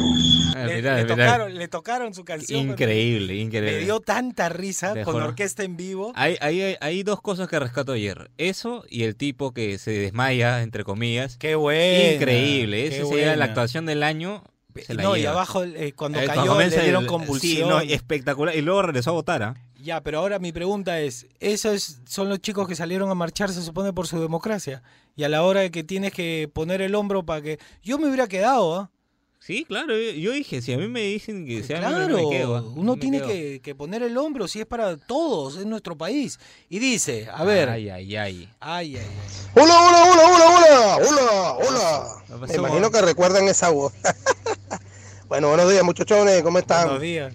[0.67, 2.61] Le, tocaron, le tocaron su canción.
[2.61, 3.85] pero Increíble, Me increíble.
[3.85, 6.12] dio tanta risa Dejó, con orquesta en vivo.
[6.15, 8.31] Hay, hay, hay dos cosas que rescato ayer.
[8.38, 11.37] Eso y el tipo que se desmaya, entre comillas.
[11.38, 12.15] Qué bueno.
[12.17, 12.87] Increíble.
[12.87, 14.45] Ese sería la actuación del año.
[14.97, 15.33] No, y lleva.
[15.33, 17.69] abajo eh, cuando Eh, cayó comienza le dieron el- convulsión.
[17.69, 18.57] Sí, no, espectacular.
[18.57, 19.43] Y luego regresó a votar.
[19.43, 19.55] ¿ah?
[19.79, 23.61] Ya, pero ahora mi pregunta es, esos son los chicos que salieron a marchar, se
[23.61, 24.83] supone, por su democracia.
[25.15, 27.59] Y a la hora de que tienes que poner el hombro para que...
[27.83, 28.91] Yo me hubiera quedado, ¿ah?
[29.44, 29.96] Sí, claro.
[29.98, 32.57] Yo, yo dije, si a mí me dicen que sea a mí Claro, me quedo.
[32.57, 32.62] ¿ah?
[32.76, 33.28] uno Me tiene quedo.
[33.28, 36.38] que, que poner el hombro si es para todos, es nuestro país.
[36.68, 38.48] Y dice, a ver, Ay, ay, ay.
[38.61, 39.07] ay, ay, ay.
[39.61, 41.68] Hola, hola, hola, hola, hola, hola,
[42.28, 42.46] hola.
[42.46, 43.92] ¿Qué Me imagino que recuerdan esa voz.
[45.28, 46.85] bueno, buenos días, muchachones, ¿cómo están?
[46.85, 47.35] Buenos días.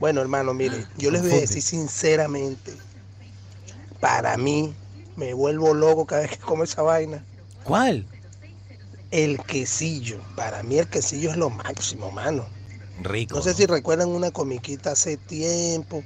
[0.00, 2.72] Bueno, hermano, mire, yo les voy a decir sinceramente,
[4.00, 4.72] para mí,
[5.16, 7.22] me vuelvo loco cada vez que como esa vaina.
[7.62, 8.06] ¿Cuál?
[9.12, 12.46] El quesillo, para mí el quesillo es lo máximo, mano.
[13.02, 13.36] Rico.
[13.36, 16.02] No sé si recuerdan una comiquita hace tiempo,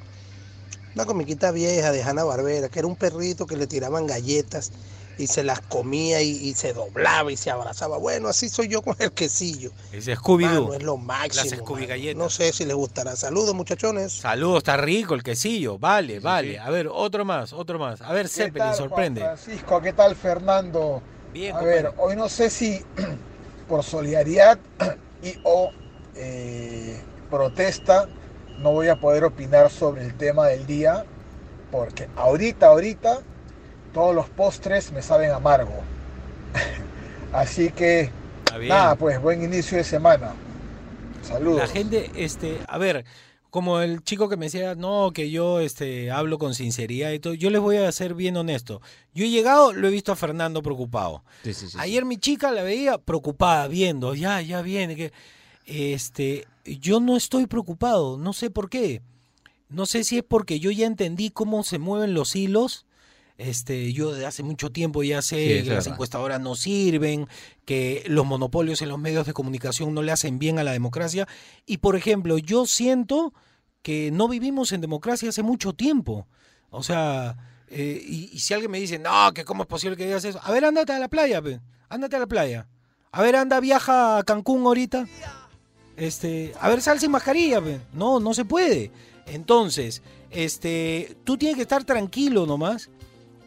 [0.95, 4.73] una comiquita vieja de Hanna Barbera, que era un perrito que le tiraban galletas
[5.19, 7.97] y se las comía y, y se doblaba y se abrazaba.
[7.97, 9.71] Bueno, así soy yo con el quesillo.
[9.93, 10.65] Ese es Scooby-Doo.
[10.65, 11.45] Mano, es lo máximo.
[11.45, 11.89] Las Scooby mano.
[11.89, 12.17] galletas.
[12.17, 13.15] No sé si les gustará.
[13.15, 14.15] Saludos, muchachones.
[14.15, 15.79] Saludos, está rico el quesillo.
[15.79, 16.59] Vale, vale.
[16.59, 18.03] A ver, otro más, otro más.
[18.03, 19.21] A ver, Zeppelin, sorprende.
[19.21, 21.03] Francisco, ¿qué tal Fernando?
[21.37, 22.83] Bien, A ver, hoy no sé si
[23.69, 24.59] por solidaridad
[25.23, 25.71] y o
[26.15, 26.99] eh,
[27.31, 28.09] protesta
[28.59, 31.05] no voy a poder opinar sobre el tema del día
[31.71, 33.19] porque ahorita, ahorita
[33.93, 35.75] todos los postres me saben amargo.
[37.35, 38.11] Así que
[38.57, 38.71] bien.
[38.71, 40.33] nada, pues buen inicio de semana.
[41.21, 41.61] Saludos.
[41.61, 43.05] La gente, este, a ver,
[43.57, 47.33] como el chico que me decía, no, que yo este, hablo con sinceridad y todo,
[47.33, 48.83] yo les voy a ser bien honesto.
[49.15, 51.25] Yo he llegado, lo he visto a Fernando preocupado.
[51.43, 51.79] Sí, sí, sí.
[51.81, 54.95] Ayer mi chica la veía preocupada, viendo, ya, ya viene.
[54.95, 55.11] Que,
[55.65, 59.01] este, yo no estoy preocupado, no sé por qué.
[59.71, 62.85] No sé si es porque yo ya entendí cómo se mueven los hilos.
[63.39, 67.27] Este, yo de hace mucho tiempo ya sé Sí, que las encuestadoras no sirven,
[67.65, 71.27] que los monopolios en los medios de comunicación no le hacen bien a la democracia.
[71.65, 73.33] Y por ejemplo, yo siento
[73.87, 76.27] que no vivimos en democracia hace mucho tiempo.
[76.71, 77.37] O sea,
[77.69, 80.51] eh, y, si alguien me dice, no, que cómo es posible que digas eso, a
[80.51, 81.61] ver, ándate a la playa, pe.
[81.89, 82.67] ándate a la playa.
[83.13, 85.07] A ver, anda, viaja a Cancún ahorita.
[85.97, 87.81] Este, a ver, sal sin mascarilla, pe.
[87.93, 88.91] No, no se puede.
[89.27, 92.91] Entonces, este, tú tienes que estar tranquilo nomás.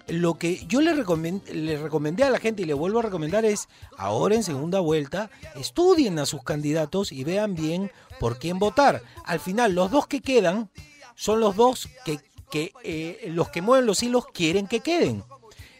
[0.09, 3.45] Lo que yo le, recomen- le recomendé a la gente y le vuelvo a recomendar
[3.45, 3.67] es,
[3.97, 9.01] ahora en segunda vuelta, estudien a sus candidatos y vean bien por quién votar.
[9.25, 10.69] Al final, los dos que quedan
[11.15, 12.19] son los dos que,
[12.49, 15.23] que eh, los que mueven los hilos quieren que queden.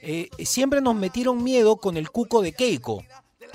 [0.01, 3.03] Eh, siempre nos metieron miedo con el cuco de Keiko,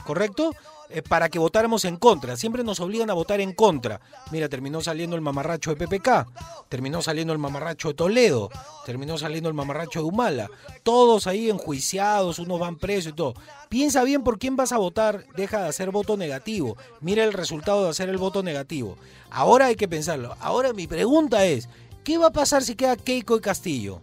[0.05, 0.53] ¿correcto?
[0.90, 2.37] Eh, para que votáramos en contra.
[2.37, 4.01] Siempre nos obligan a votar en contra.
[4.31, 6.27] Mira, terminó saliendo el mamarracho de PPK,
[6.68, 8.51] terminó saliendo el mamarracho de Toledo,
[8.85, 10.51] terminó saliendo el mamarracho de Humala.
[10.83, 13.35] Todos ahí enjuiciados, unos van presos y todo.
[13.68, 16.77] Piensa bien por quién vas a votar, deja de hacer voto negativo.
[17.01, 18.97] Mira el resultado de hacer el voto negativo.
[19.31, 20.37] Ahora hay que pensarlo.
[20.38, 21.68] Ahora mi pregunta es,
[22.05, 24.01] ¿qué va a pasar si queda Keiko y Castillo?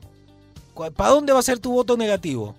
[0.96, 2.56] ¿Para dónde va a ser tu voto negativo?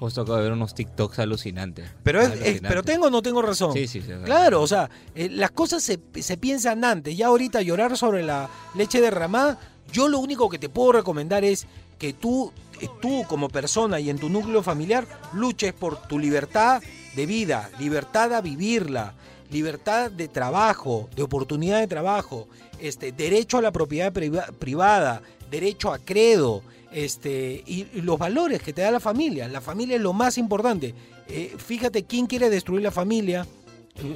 [0.00, 1.88] Justo acabo de ver unos TikToks alucinantes.
[2.02, 2.68] Pero, es, es- Alucinantes.
[2.68, 3.72] pero tengo o no tengo razón.
[3.74, 4.08] Sí, sí, sí.
[4.24, 7.16] Claro, o sea, eh, las cosas se, se piensan antes.
[7.16, 9.60] Ya ahorita llorar sobre la leche derramada,
[9.92, 11.66] yo lo único que te puedo recomendar es
[11.98, 16.82] que tú, eh, tú como persona y en tu núcleo familiar, luches por tu libertad
[17.14, 19.12] de vida, libertad a vivirla,
[19.50, 25.92] libertad de trabajo, de oportunidad de trabajo, este, derecho a la propiedad priva- privada, derecho
[25.92, 29.48] a credo, este, y, los valores que te da la familia.
[29.48, 30.94] La familia es lo más importante.
[31.28, 33.46] Eh, fíjate quién quiere destruir la familia.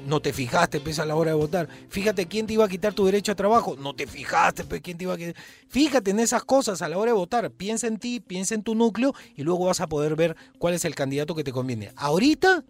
[0.07, 1.69] No te fijaste, pues, a la hora de votar.
[1.89, 3.77] Fíjate quién te iba a quitar tu derecho a trabajo.
[3.77, 5.35] No te fijaste, pues, quién te iba a quitar.
[5.69, 7.51] Fíjate en esas cosas a la hora de votar.
[7.51, 10.85] Piensa en ti, piensa en tu núcleo y luego vas a poder ver cuál es
[10.85, 11.93] el candidato que te conviene.
[11.97, 12.65] Ahorita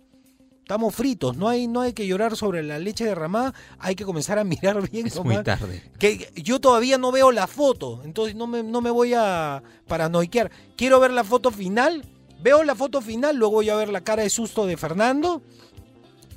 [0.65, 1.37] estamos fritos.
[1.37, 3.53] No hay, no hay que llorar sobre la leche derramada.
[3.79, 5.07] Hay que comenzar a mirar bien.
[5.07, 5.35] Es nomás.
[5.37, 5.83] muy tarde.
[5.99, 10.51] Que yo todavía no veo la foto, entonces no me, no me voy a paranoiquear.
[10.77, 12.05] Quiero ver la foto final,
[12.43, 15.43] veo la foto final, luego voy a ver la cara de susto de Fernando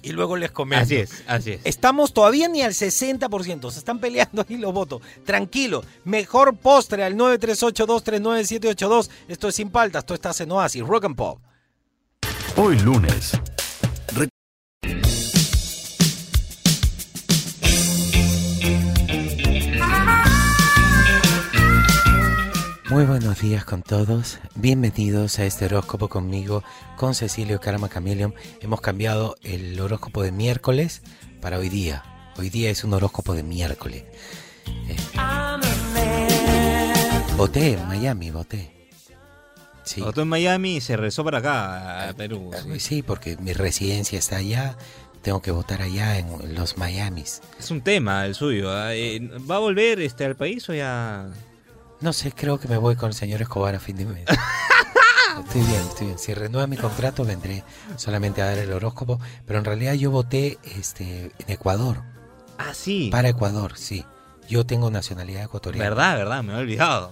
[0.01, 0.83] y luego les comento.
[0.83, 1.61] Así es, así es.
[1.63, 5.01] Estamos todavía ni al 60%, se están peleando ahí los votos.
[5.25, 9.09] Tranquilo, mejor postre al 938239782.
[9.29, 11.39] Esto es Sin Paltas, esto está en Oasis, Rock and Pop.
[12.57, 13.31] Hoy lunes.
[22.89, 24.39] Muy buenos días con todos.
[24.55, 26.63] Bienvenidos a este horóscopo conmigo,
[26.95, 28.33] con Cecilio Karma Chameleon.
[28.61, 31.01] Hemos cambiado el horóscopo de miércoles
[31.41, 32.03] para hoy día.
[32.37, 34.05] Hoy día es un horóscopo de miércoles.
[34.87, 34.95] Eh,
[37.35, 38.76] voté en Miami, voté.
[39.87, 40.01] Sí.
[40.01, 42.51] Votó en Miami y se regresó para acá, a Perú.
[42.53, 44.77] Eh, Sí, porque mi residencia está allá.
[45.21, 47.41] Tengo que votar allá en los Miamis.
[47.59, 48.71] Es un tema el suyo.
[48.71, 48.93] ¿ah?
[48.93, 49.19] Eh,
[49.49, 51.27] ¿Va a volver este al país o ya...?
[51.99, 54.25] No sé, creo que me voy con el señor Escobar a fin de mes.
[55.45, 56.19] Estoy bien, estoy bien.
[56.19, 57.63] Si renueva mi contrato vendré
[57.95, 62.03] solamente a dar el horóscopo, pero en realidad yo voté este en Ecuador.
[62.57, 63.09] Ah, sí.
[63.11, 64.03] Para Ecuador, sí.
[64.47, 65.89] Yo tengo nacionalidad ecuatoriana.
[65.89, 67.11] Verdad, verdad, me he olvidado.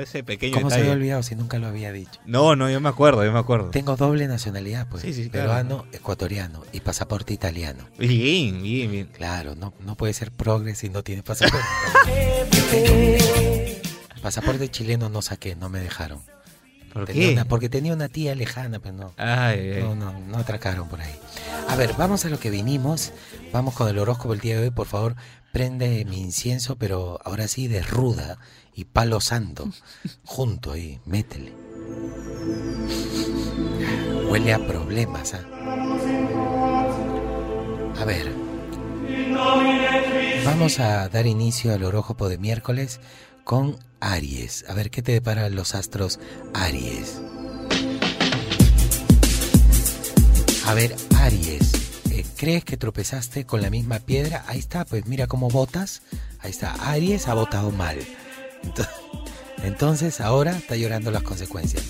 [0.00, 2.20] Ese pequeño ¿Cómo se había olvidado si nunca lo había dicho?
[2.26, 3.70] No, no, yo me acuerdo, yo me acuerdo.
[3.70, 5.02] Tengo doble nacionalidad, pues.
[5.02, 5.48] Sí, sí, claro.
[5.48, 7.84] peruano, ecuatoriano y pasaporte italiano.
[7.98, 9.06] Bien, bien, bien.
[9.06, 11.66] Claro, no, no puede ser progre si no tiene pasaporte.
[14.22, 16.20] pasaporte chileno no saqué, no me dejaron.
[16.96, 17.32] ¿Por Tenía qué?
[17.34, 19.12] una- porque tenía una tía lejana, pero no.
[19.18, 19.82] Ay, ay.
[19.82, 21.14] No, no, no atracaron por ahí.
[21.68, 23.12] A ver, vamos a lo que vinimos.
[23.52, 24.70] Vamos con el horóscopo el día de hoy.
[24.70, 25.14] Por favor,
[25.52, 28.38] prende mi incienso, pero ahora sí de ruda
[28.74, 29.68] y palo santo.
[30.24, 31.52] Junto ahí, métele.
[34.30, 35.44] Huele a problemas, ¿ah?
[38.00, 38.32] A ver.
[40.44, 43.00] Vamos a dar inicio al horóscopo de miércoles
[43.44, 44.64] con Aries.
[44.68, 46.18] A ver qué te depara los astros
[46.54, 47.20] Aries.
[50.66, 51.72] A ver, Aries,
[52.10, 54.44] eh, ¿crees que tropezaste con la misma piedra?
[54.48, 56.02] Ahí está, pues mira cómo votas.
[56.40, 57.98] Ahí está, Aries ha votado mal.
[58.64, 58.88] Ento-
[59.62, 61.84] Entonces ahora está llorando las consecuencias.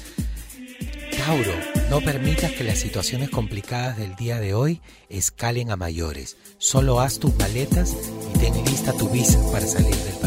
[1.16, 1.52] Tauro,
[1.90, 6.36] no permitas que las situaciones complicadas del día de hoy escalen a mayores.
[6.58, 7.94] Solo haz tus maletas
[8.34, 10.25] y ten lista tu visa para salir del país.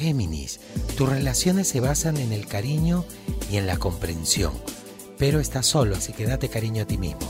[0.00, 0.60] Géminis,
[0.96, 3.04] tus relaciones se basan en el cariño
[3.50, 4.54] y en la comprensión,
[5.18, 7.20] pero estás solo, así que date cariño a ti mismo.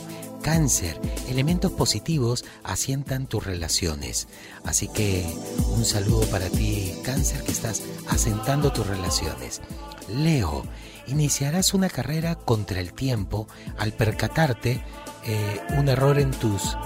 [0.41, 4.29] Cáncer, elementos positivos asientan tus relaciones.
[4.65, 5.27] Así que
[5.75, 9.61] un saludo para ti, Cáncer, que estás asentando tus relaciones.
[10.09, 10.65] Leo,
[11.09, 14.83] iniciarás una carrera contra el tiempo al percatarte
[15.27, 16.77] eh, un error en tus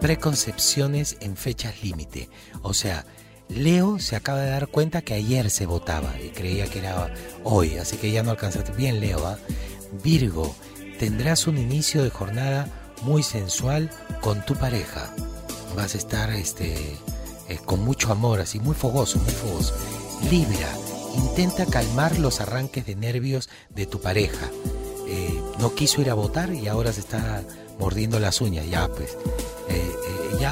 [0.00, 2.30] preconcepciones en fechas límite.
[2.62, 3.04] O sea,
[3.48, 7.12] Leo se acaba de dar cuenta que ayer se votaba y creía que era
[7.44, 8.72] hoy, así que ya no alcanzaste.
[8.72, 9.26] Bien, Leo.
[9.26, 9.38] ¿ah?
[10.02, 10.54] Virgo,
[10.98, 12.68] tendrás un inicio de jornada
[13.02, 15.14] muy sensual con tu pareja.
[15.76, 16.74] Vas a estar este,
[17.48, 19.74] eh, con mucho amor, así muy fogoso, muy fogoso.
[20.30, 20.68] Libra,
[21.16, 24.50] intenta calmar los arranques de nervios de tu pareja.
[25.06, 27.42] Eh, no quiso ir a votar y ahora se está
[27.78, 28.66] mordiendo las uñas.
[28.68, 29.16] Ya, pues,
[29.68, 29.92] eh,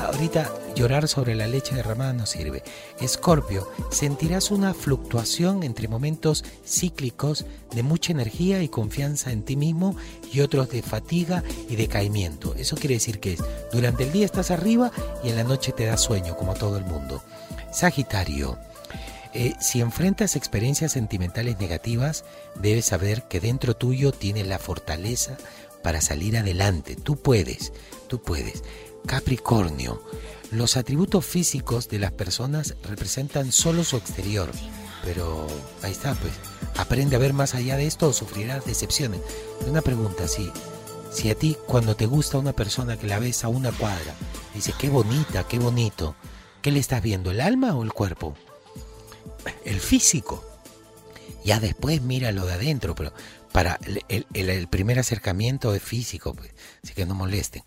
[0.00, 2.62] ahorita llorar sobre la leche derramada no sirve.
[3.00, 9.96] Escorpio, sentirás una fluctuación entre momentos cíclicos de mucha energía y confianza en ti mismo
[10.32, 12.54] y otros de fatiga y decaimiento.
[12.54, 13.40] Eso quiere decir que es,
[13.72, 14.90] durante el día estás arriba
[15.22, 17.22] y en la noche te da sueño, como todo el mundo.
[17.72, 18.58] Sagitario,
[19.34, 22.24] eh, si enfrentas experiencias sentimentales negativas,
[22.54, 25.36] debes saber que dentro tuyo tienes la fortaleza
[25.82, 26.96] para salir adelante.
[26.96, 27.72] Tú puedes,
[28.08, 28.62] tú puedes.
[29.06, 30.02] Capricornio,
[30.50, 34.50] los atributos físicos de las personas representan solo su exterior,
[35.04, 35.46] pero
[35.82, 36.32] ahí está, pues,
[36.76, 39.20] aprende a ver más allá de esto o sufrirás decepciones.
[39.66, 40.50] Una pregunta, si,
[41.10, 44.14] si a ti cuando te gusta una persona que la ves a una cuadra,
[44.54, 46.14] dice, qué bonita, qué bonito,
[46.60, 48.36] ¿qué le estás viendo, el alma o el cuerpo?
[49.64, 50.44] El físico.
[51.44, 53.12] Ya después mira lo de adentro, pero
[53.52, 56.50] para el, primer acercamiento es físico, pues,
[56.82, 57.62] así que no molesten.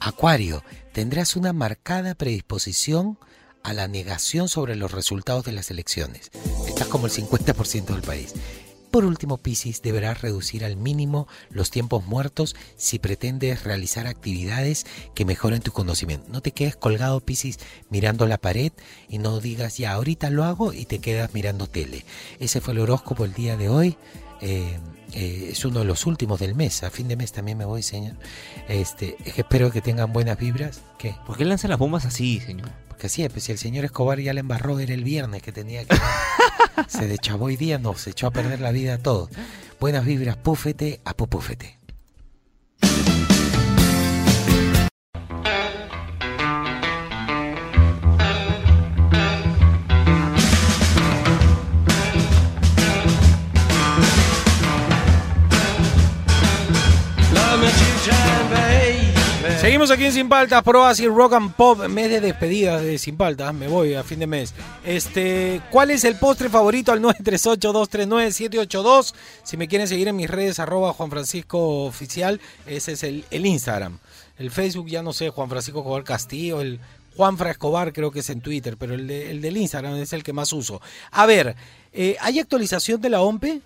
[0.00, 3.18] Acuario, tendrás una marcada predisposición
[3.62, 6.30] a la negación sobre los resultados de las elecciones.
[6.66, 8.34] Estás como el 50% del país.
[8.90, 15.26] Por último, Piscis, deberás reducir al mínimo los tiempos muertos si pretendes realizar actividades que
[15.26, 16.26] mejoren tu conocimiento.
[16.30, 17.58] No te quedes colgado, Piscis,
[17.90, 18.72] mirando la pared
[19.08, 22.06] y no digas, ya, ahorita lo hago y te quedas mirando tele.
[22.40, 23.98] Ese fue el horóscopo el día de hoy.
[24.40, 24.78] Eh,
[25.12, 26.82] eh, es uno de los últimos del mes.
[26.82, 28.16] A fin de mes también me voy, señor.
[28.68, 30.82] Este, espero que tengan buenas vibras.
[30.98, 31.16] ¿Qué?
[31.26, 32.70] ¿Por qué lanza las bombas así, señor?
[32.88, 35.52] Porque así es, pues si el señor Escobar ya le embarró, era el viernes que
[35.52, 35.96] tenía que...
[36.88, 39.30] se deschavó hoy día, no, se echó a perder la vida a todos.
[39.80, 41.77] Buenas vibras, púfete a pupúfete.
[59.60, 63.16] Seguimos aquí en Sin Paltas, Pro y Rock and Pop, mes de despedidas de Sin
[63.16, 64.54] Paltas, me voy a fin de mes.
[64.84, 69.14] Este, ¿cuál es el postre favorito al 938-239-782?
[69.42, 73.98] Si me quieren seguir en mis redes, arroba Juan Francisco Oficial, ese es el, Instagram.
[74.38, 76.78] El Facebook ya no sé, Juan Francisco Escobar Castillo, el
[77.16, 80.22] Juan Escobar creo que es en Twitter, pero el, de- el del Instagram es el
[80.22, 80.80] que más uso.
[81.10, 81.56] A ver,
[81.92, 83.60] eh, ¿hay actualización de la OMPE?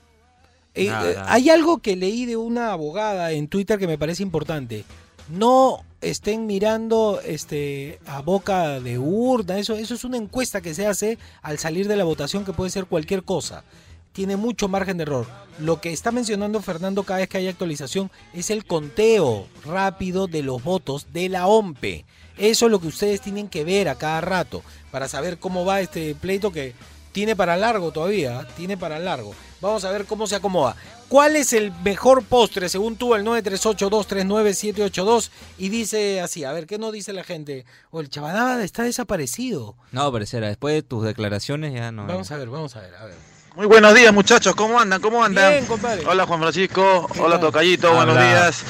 [0.74, 4.84] Eh, eh, hay algo que leí de una abogada en Twitter que me parece importante.
[5.28, 10.86] No estén mirando este a boca de urna, eso, eso es una encuesta que se
[10.86, 13.64] hace al salir de la votación que puede ser cualquier cosa.
[14.12, 15.26] Tiene mucho margen de error.
[15.58, 20.42] Lo que está mencionando Fernando cada vez que hay actualización es el conteo rápido de
[20.42, 22.04] los votos de la OMPE.
[22.36, 25.80] Eso es lo que ustedes tienen que ver a cada rato para saber cómo va
[25.80, 26.74] este pleito que
[27.12, 29.34] tiene para largo todavía, tiene para largo.
[29.62, 30.74] Vamos a ver cómo se acomoda.
[31.08, 35.30] ¿Cuál es el mejor postre según tú, el 938-239-782?
[35.56, 37.64] Y dice así, a ver, ¿qué no dice la gente?
[37.92, 39.76] O el chabanada está desaparecido.
[39.92, 42.06] No, parecerá, después de tus declaraciones ya no.
[42.06, 43.14] Vamos a ver, vamos a ver, a ver.
[43.54, 45.00] Muy buenos días muchachos, ¿cómo andan?
[45.00, 45.52] ¿Cómo andan?
[45.52, 46.04] Bien, compadre.
[46.06, 47.42] Hola Juan Francisco, hola tal?
[47.42, 48.64] Tocayito, buenos días.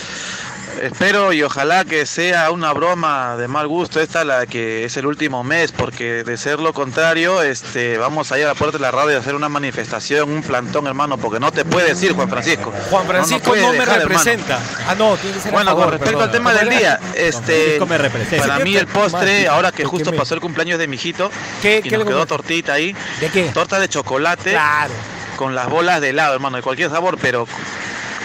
[0.80, 5.06] Espero y ojalá que sea una broma de mal gusto esta la que es el
[5.06, 8.82] último mes, porque de ser lo contrario, este, vamos a ir a la puerta de
[8.82, 12.28] la radio a hacer una manifestación, un plantón, hermano, porque no te puedes ir, Juan
[12.28, 12.72] Francisco.
[12.90, 14.58] Juan Francisco no, me dejar, representa.
[14.88, 17.98] Ah, no, tiene que ser Bueno, favor, con respecto al tema del día, este, me
[17.98, 18.46] representa.
[18.48, 21.30] para mí el postre, ahora que ¿tú justo pasó el cumpleaños de mi hijito,
[21.60, 23.50] ¿Qué- y qué nos quedó tortita ahí, ¿De qué?
[23.54, 24.92] torta de chocolate Claro.
[25.36, 27.46] con las bolas de helado, hermano, de cualquier sabor, pero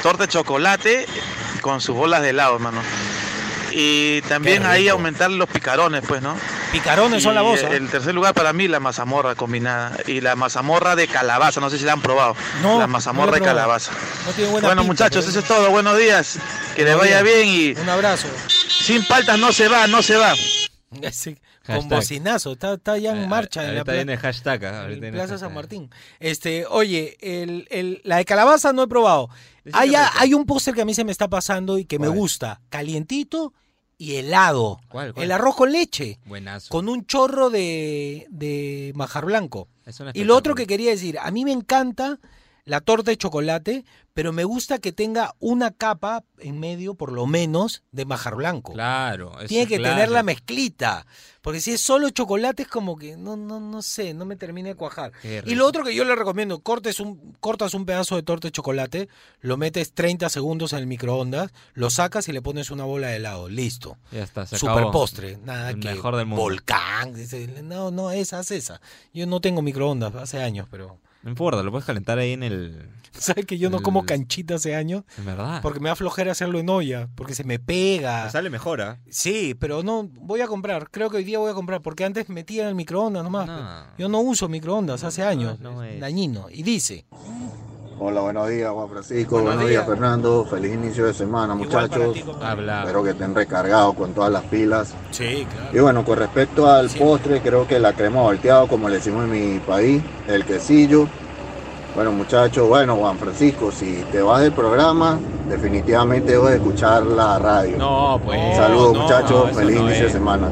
[0.01, 1.05] torta de chocolate
[1.61, 2.81] con sus bolas de helado, hermano.
[3.71, 6.35] Y también ahí aumentar los picarones, pues, ¿no?
[6.71, 7.63] Picarones son la voz.
[7.63, 7.69] ¿ah?
[7.73, 11.77] El tercer lugar para mí la mazamorra combinada y la mazamorra de calabaza, no sé
[11.77, 12.35] si la han probado.
[12.63, 13.91] No, la mazamorra la de calabaza.
[14.25, 15.69] No tiene buena Bueno, pinta, muchachos, pero- eso es todo.
[15.69, 16.39] Buenos días.
[16.75, 17.35] Que les vaya días.
[17.35, 18.27] bien y Un abrazo.
[18.47, 20.33] sin paltas no se va, no se va.
[21.67, 21.89] Con Hashtag.
[21.99, 24.63] bocinazo, está, está ya en marcha en la Ahorita viene hashtag.
[24.63, 25.39] ah, en ahorita viene Plaza hashtag.
[25.49, 25.91] San Martín.
[26.21, 29.29] Este, oye, el, el- la de calabaza no he probado.
[29.73, 32.61] Hay, un póster que a mí se me está pasando y que me gusta.
[32.69, 33.53] Calientito
[33.97, 34.79] y helado.
[34.89, 35.23] ¿Cuál, cuál?
[35.23, 36.19] El arroz con leche.
[36.25, 36.69] Buenazo.
[36.69, 39.67] Con un chorro de, de majar blanco.
[40.13, 42.19] Y lo otro que quería decir, a mí me encanta
[42.67, 47.25] la torta de chocolate, pero me gusta que tenga una capa en medio, por lo
[47.25, 48.73] menos, de majar blanco.
[48.73, 49.31] Claro.
[49.47, 51.05] Tiene que tener la mezclita.
[51.41, 54.67] Porque si es solo chocolate es como que no, no, no sé, no me termina
[54.67, 55.13] de cuajar.
[55.23, 58.51] Y lo otro que yo le recomiendo, cortes un, cortas un pedazo de torta de
[58.51, 59.07] chocolate,
[59.39, 63.15] lo metes 30 segundos en el microondas, lo sacas y le pones una bola de
[63.15, 63.47] helado.
[63.47, 63.97] Listo.
[64.11, 64.91] Ya está, se Super acabó.
[64.91, 65.37] postre.
[65.45, 66.41] Nada El que mejor del mundo.
[66.41, 67.13] volcán.
[67.63, 68.81] no, no, esa es esa.
[69.13, 70.99] Yo no tengo microondas hace años, pero...
[71.23, 72.89] No importa, lo puedes calentar ahí en el.
[73.11, 75.03] ¿Sabes que yo no el- como canchita hace años?
[75.17, 75.61] En verdad.
[75.63, 78.25] Porque me da flojera hacerlo en olla, porque se me pega.
[78.25, 78.99] Te sale mejor, ¿ah?
[79.09, 80.89] Sí, pero no, voy a comprar.
[80.91, 83.47] Creo que hoy día voy a comprar, porque antes metía en el microondas nomás.
[83.47, 83.85] No.
[83.97, 85.59] Yo no uso microondas hace años.
[85.59, 85.99] no es.
[85.99, 86.47] Dañino.
[86.51, 87.05] Y dice.
[87.99, 89.35] Hola, buenos días, Juan Francisco.
[89.37, 89.97] Buenos Buenos, días, días.
[89.97, 90.45] Fernando.
[90.45, 92.13] Feliz inicio de semana, muchachos.
[92.13, 92.19] ti.
[92.19, 94.93] Espero que estén recargados con todas las pilas.
[95.09, 95.75] Sí, claro.
[95.75, 99.31] Y bueno, con respecto al postre, creo que la crema volteado, como le decimos en
[99.31, 101.07] mi país, el quesillo.
[101.95, 105.17] Bueno, muchachos, bueno, Juan Francisco, si te vas del programa,
[105.49, 107.77] definitivamente debes de escuchar la radio.
[107.77, 108.55] No, pues.
[108.55, 109.47] Saludos, no, muchachos.
[109.47, 110.49] no, Feliz no inicio de semana.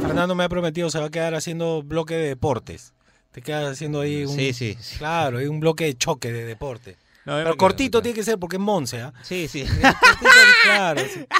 [0.00, 2.92] Fernando me ha prometido, se va a quedar haciendo bloque de deportes.
[3.32, 4.36] Te quedas haciendo ahí un...
[4.36, 4.98] Sí, sí, sí.
[4.98, 6.96] Claro, hay un bloque de choque de deporte.
[7.24, 9.12] No, Pero quedo, cortito me tiene que ser porque es Monse, ¿ah?
[9.22, 9.64] Sí, sí.
[9.64, 10.30] Cortito,
[10.64, 11.00] claro.
[11.12, 11.26] sí.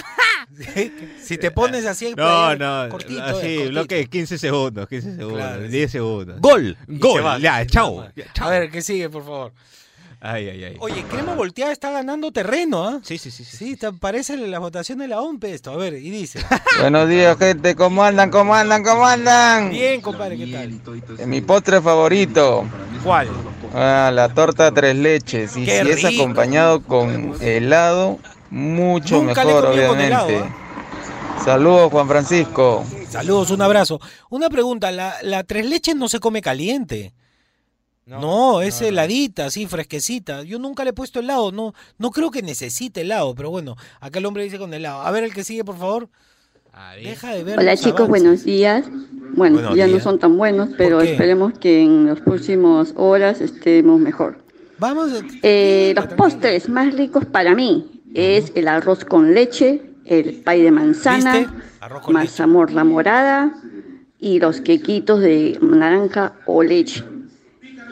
[1.23, 2.15] Si te pones así...
[2.17, 2.89] No, no.
[2.91, 3.71] Cortito, así, eh, cortito.
[3.71, 6.41] bloque de 15 segundos, 15 segundos, Claro, 10 segundos.
[6.41, 6.77] Gol.
[6.89, 7.23] Gol.
[7.37, 8.07] se ya, chao.
[8.35, 8.49] chao.
[8.49, 9.53] A ver, ¿qué sigue, por favor?
[10.25, 10.77] Ay, ay, ay.
[10.79, 13.01] Oye, Crema Volteada está ganando terreno, ¿ah?
[13.03, 13.45] Sí, sí, sí.
[13.45, 15.73] Sí, Sí, te parece la votación de la OMPE esto.
[15.73, 16.39] A ver, y dice.
[16.81, 17.75] Buenos días, gente.
[17.75, 18.31] ¿Cómo andan?
[18.31, 18.85] ¿Cómo andan?
[18.85, 19.71] ¿Cómo andan?
[19.71, 20.81] Bien, compadre, ¿qué tal?
[21.19, 22.65] Eh, Mi postre favorito.
[23.03, 23.31] ¿Cuál?
[23.75, 25.57] Ah, la torta tres leches.
[25.57, 30.07] Y ¡Qué si es acompañado con helado, mucho Nunca mejor, obviamente.
[30.07, 30.49] helado,
[31.45, 32.85] Saludos, Juan Francisco.
[33.11, 34.01] Saludos, un abrazo.
[34.31, 37.13] Una pregunta, la, la tres leches no se come caliente.
[38.07, 40.43] No, es heladita, así, fresquecita.
[40.43, 44.19] Yo nunca le he puesto helado, no, no creo que necesite helado, pero bueno, acá
[44.19, 45.03] el hombre dice con helado.
[45.03, 46.09] A ver el que sigue, por favor.
[47.03, 47.59] Deja de ver.
[47.59, 48.09] Hola chicos, avances.
[48.09, 48.87] buenos días.
[49.35, 54.01] Bueno, Buenos ya no son tan buenos, pero esperemos que en las próximas horas estemos
[54.01, 54.39] mejor.
[54.79, 55.13] Vamos.
[55.43, 60.71] Eh, los postres más ricos para mí es el arroz con leche, el pay de
[60.71, 61.55] manzana, ¿Viste?
[61.81, 62.25] Arroz con leche.
[62.27, 63.55] mazamorra morada
[64.19, 67.05] y los quequitos de naranja o leche.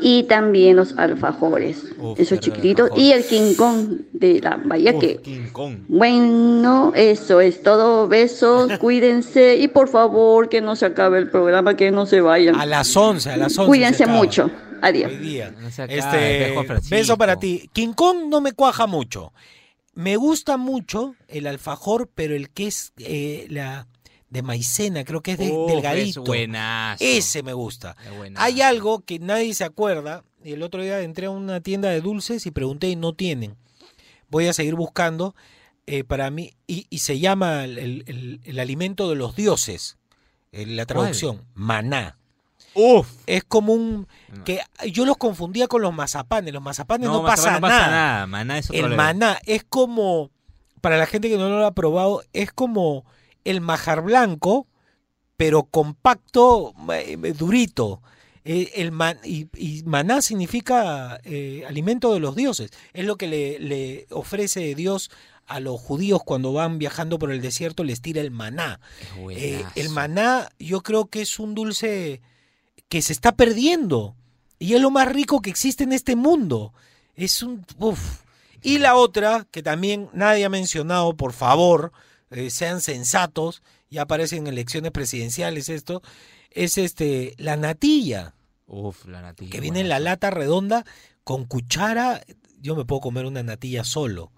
[0.02, 2.90] Y también los alfajores, Uf, esos chiquititos.
[2.96, 5.78] Y el King Kong de la Bahía Uf, que King Kong.
[5.88, 8.08] bueno, eso es todo.
[8.08, 12.56] Besos, cuídense y por favor que no se acabe el programa, que no se vayan.
[12.58, 13.68] A las 11, a las 11.
[13.68, 14.50] Cuídense mucho.
[14.82, 15.10] Adiós.
[15.12, 15.54] Hoy día.
[15.60, 16.54] No Este,
[16.90, 17.68] beso para ti.
[17.72, 19.32] King Kong no me cuaja mucho.
[19.94, 23.86] Me gusta mucho el alfajor, pero el que es eh, la
[24.30, 26.22] de maicena, creo que es de, delgadito.
[26.22, 27.04] es buenazo.
[27.04, 27.96] Ese me gusta.
[28.16, 28.44] Buenazo.
[28.44, 30.24] Hay algo que nadie se acuerda.
[30.42, 33.56] Y el otro día entré a una tienda de dulces y pregunté y no tienen.
[34.28, 35.34] Voy a seguir buscando
[35.86, 36.52] eh, para mí.
[36.66, 39.98] Y, y se llama el, el- el- el alimento de los dioses.
[40.52, 42.16] En la traducción, maná.
[42.74, 43.08] Uf.
[43.26, 44.06] Es como un
[44.44, 44.60] que
[44.92, 46.54] yo los confundía con los mazapanes.
[46.54, 47.90] Los mazapanes no, mazapán no pasa nada.
[47.90, 48.26] nada.
[48.28, 50.30] Maná es otro El maná es como
[50.80, 53.04] para la gente que no lo ha probado es como
[53.44, 54.66] el majar blanco,
[55.36, 58.02] pero compacto, eh, durito.
[58.44, 62.70] Eh, El man- y, y maná significa eh, alimento de los dioses.
[62.94, 65.10] Es lo que le, le ofrece Dios
[65.46, 68.80] a los judíos cuando van viajando por el desierto, les tira el maná.
[69.30, 72.22] Eh, el maná yo creo que es un dulce
[72.88, 74.14] que se está perdiendo
[74.58, 76.72] y es lo más rico que existe en este mundo.
[77.16, 77.66] Es un...
[77.78, 78.22] uf.
[78.62, 81.92] Y la otra, que también nadie ha mencionado, por favor,
[82.30, 86.02] eh, sean sensatos, ya aparecen en elecciones presidenciales esto,
[86.50, 88.34] es este la natilla,
[88.66, 89.50] Uf, la natilla.
[89.50, 90.84] que viene en la lata redonda
[91.24, 92.20] con cuchara.
[92.60, 94.32] Yo me puedo comer una natilla solo.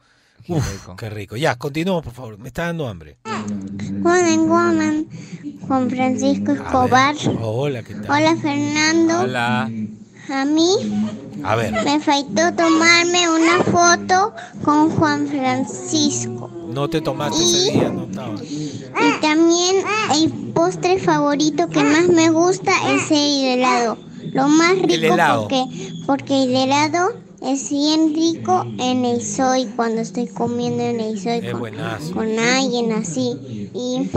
[0.45, 0.97] Qué Uf, rico.
[0.97, 1.37] qué rico.
[1.37, 2.39] Ya, continuemos, por favor.
[2.39, 3.19] Me está dando hambre.
[3.25, 5.07] Woman, woman,
[5.67, 7.15] Juan Francisco Escobar.
[7.41, 8.05] Hola, ¿qué tal?
[8.11, 9.21] Hola Fernando.
[9.21, 9.71] Hola.
[10.31, 10.71] A mí
[11.43, 14.35] A ver, me faltó tomarme una foto
[14.65, 16.49] con Juan Francisco.
[16.73, 18.35] No te tomaste ese día, no estaba.
[18.43, 19.77] Y también
[20.15, 23.99] el postre favorito que más me gusta es el helado.
[24.33, 25.43] Lo más rico helado.
[25.43, 25.65] porque
[26.07, 27.13] porque el helado
[27.43, 31.41] es bien rico en el soy cuando estoy comiendo en el soy
[32.13, 33.69] con, alguien así.
[33.75, 34.09] Y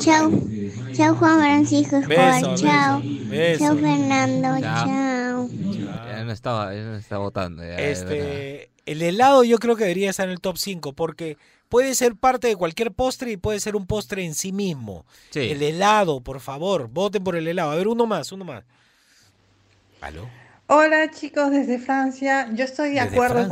[0.00, 0.30] chao.
[0.94, 2.34] Chao Juan Francisco Escobar.
[2.34, 3.02] Beso, chao.
[3.28, 3.64] beso.
[3.64, 4.48] Chao Fernando.
[4.60, 4.86] Chao.
[4.86, 5.48] Chao.
[6.10, 7.62] Ya no estaba, ya no estaba votando.
[7.62, 7.76] ya.
[7.76, 11.36] Este, el helado yo creo que debería estar en el top 5 porque
[11.68, 15.04] puede ser parte de cualquier postre y puede ser un postre en sí mismo.
[15.30, 15.40] Sí.
[15.50, 17.70] El helado, por favor, voten por el helado.
[17.70, 18.64] A ver, uno más, uno más.
[20.00, 20.28] ¿Aló?
[20.70, 22.50] Hola chicos desde Francia.
[22.52, 23.48] Yo estoy de Desde acuerdo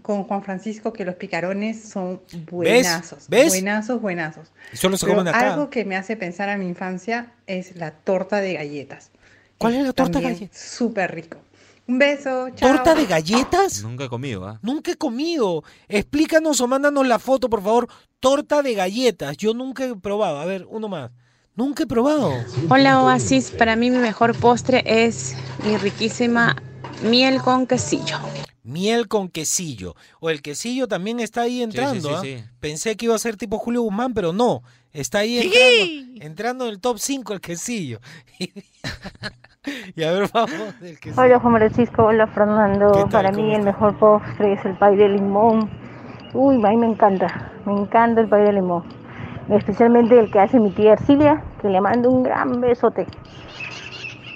[0.00, 3.28] con, Juan Francisco que los picarones son buenazos.
[3.28, 3.48] ¿Ves?
[3.50, 4.50] Buenazos, buenazos.
[4.72, 5.52] Y solo se Pero comen acá.
[5.52, 9.10] Algo que me hace pensar a mi infancia es la torta de galletas.
[9.58, 10.58] ¿Cuál es la torta de galletas?
[10.58, 11.43] Súper rico.
[11.86, 12.48] Un beso.
[12.54, 12.72] Chao.
[12.72, 13.82] ¿Torta de galletas?
[13.82, 14.58] Nunca he comido, ¿ah?
[14.62, 15.62] Nunca he comido.
[15.88, 17.88] Explícanos o mándanos la foto, por favor.
[18.20, 19.36] Torta de galletas.
[19.36, 20.38] Yo nunca he probado.
[20.38, 21.10] A ver, uno más.
[21.56, 22.32] Nunca he probado.
[22.68, 26.56] Hola Oasis, para mí mi mejor postre es mi riquísima
[27.02, 28.18] miel con quesillo.
[28.64, 29.94] Miel con quesillo.
[30.20, 32.08] O el quesillo también está ahí entrando.
[32.08, 32.20] sí, ¿ah?
[32.22, 32.44] sí.
[32.60, 34.62] Pensé que iba a ser tipo Julio Guzmán, pero no.
[34.94, 37.98] Está ahí entrando, entrando en el top 5 el quesillo.
[39.96, 41.20] y a ver, vamos del quesillo.
[41.20, 43.08] Hola Juan Francisco, hola Fernando.
[43.10, 45.68] Para ¿Cómo mí el mejor postre es el pay de limón.
[46.32, 48.84] Uy, a mí me encanta, me encanta el pay de limón.
[49.50, 53.04] Especialmente el que hace mi tía Ercilia, que le mando un gran besote.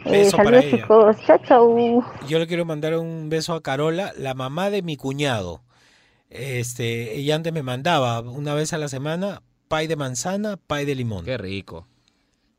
[0.06, 2.04] Eh, saludos chicos, chao chao.
[2.26, 5.61] Yo le quiero mandar un beso a Carola, la mamá de mi cuñado.
[6.30, 10.94] Este, ella antes me mandaba una vez a la semana pay de manzana, pay de
[10.94, 11.24] limón.
[11.24, 11.86] Qué rico.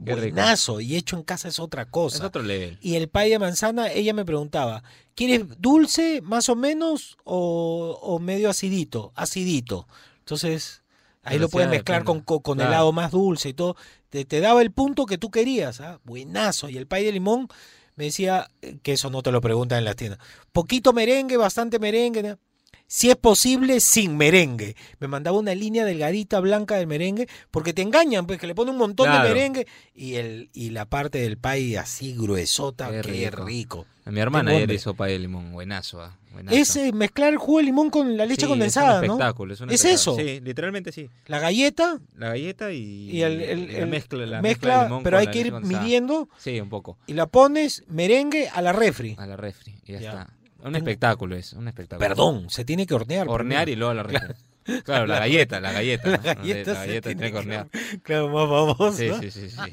[0.03, 0.35] Qué rico.
[0.35, 2.17] Buenazo, y hecho en casa es otra cosa.
[2.19, 2.77] Es otro level.
[2.81, 4.81] Y el pay de manzana, ella me preguntaba,
[5.13, 9.11] ¿quieres dulce más o menos o, o medio acidito?
[9.15, 9.87] Acidito.
[10.19, 10.83] Entonces,
[11.21, 12.69] ahí Pero lo puedes ah, mezclar con, con Claro.
[12.69, 13.75] helado más dulce y todo.
[14.09, 15.99] Te, te daba el punto que tú querías, ¿ah?
[16.05, 16.69] Buenazo.
[16.69, 17.49] Y el pay de limón
[17.95, 20.19] me decía, eh, que eso no te lo preguntan en las tiendas,
[20.53, 22.23] poquito merengue, bastante merengue.
[22.23, 22.39] ¿no?
[22.87, 24.75] Si es posible, sin merengue.
[24.99, 28.71] Me mandaba una línea delgadita blanca del merengue, porque te engañan, pues que le pone
[28.71, 29.27] un montón Claro.
[29.27, 33.45] de merengue y el y la parte del pay así gruesota, Qué qué, rico.
[33.45, 33.85] rico.
[34.05, 35.51] A mi hermana ayer hizo pay de limón.
[35.51, 36.17] Buenazo, ¿ah?
[36.33, 36.57] Buenazo.
[36.57, 39.13] Es eh, mezclar el jugo de limón con la leche Sí, condensada, es un ¿no?
[39.13, 40.15] espectáculo, es un ¿Es eso.
[40.15, 41.09] Sí, literalmente sí.
[41.27, 45.19] La galleta La galleta y, y el, el- el- mezcla, la mezcla, de limón pero
[45.19, 45.83] hay que ir condensada.
[45.83, 46.97] midiendo Sí, un poco.
[47.05, 49.15] y la pones merengue a la refri.
[49.19, 49.75] A la refri.
[49.85, 50.09] Y ya, Ya.
[50.09, 50.33] está.
[50.63, 52.07] Un espectáculo es, un espectáculo.
[52.07, 53.27] Perdón, se tiene que hornear.
[53.29, 53.71] Hornear primero.
[53.71, 54.35] y luego la refri.
[54.83, 56.09] Claro, la galleta, la galleta.
[56.23, 57.67] La galleta, la se galleta tiene tiene que que hornear.
[58.03, 58.91] Claro, más famoso.
[58.97, 59.49] Sí, sí, sí.
[59.49, 59.57] sí.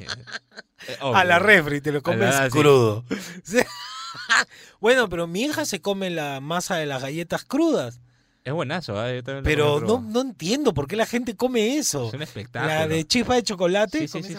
[0.89, 2.59] Eh, a la refri, te lo comes la- sí.
[2.59, 3.05] crudo.
[3.43, 3.59] Sí.
[4.79, 8.01] bueno, pero mi hija se come la masa de las galletas crudas.
[8.47, 9.17] Es buenazo, ¿eh?
[9.17, 12.07] Yo también lo Pero no, no entiendo por qué la gente come eso.
[12.07, 12.73] Es un espectáculo.
[12.73, 14.07] La de chispa de chocolate.
[14.07, 14.37] Sí, sí, sí,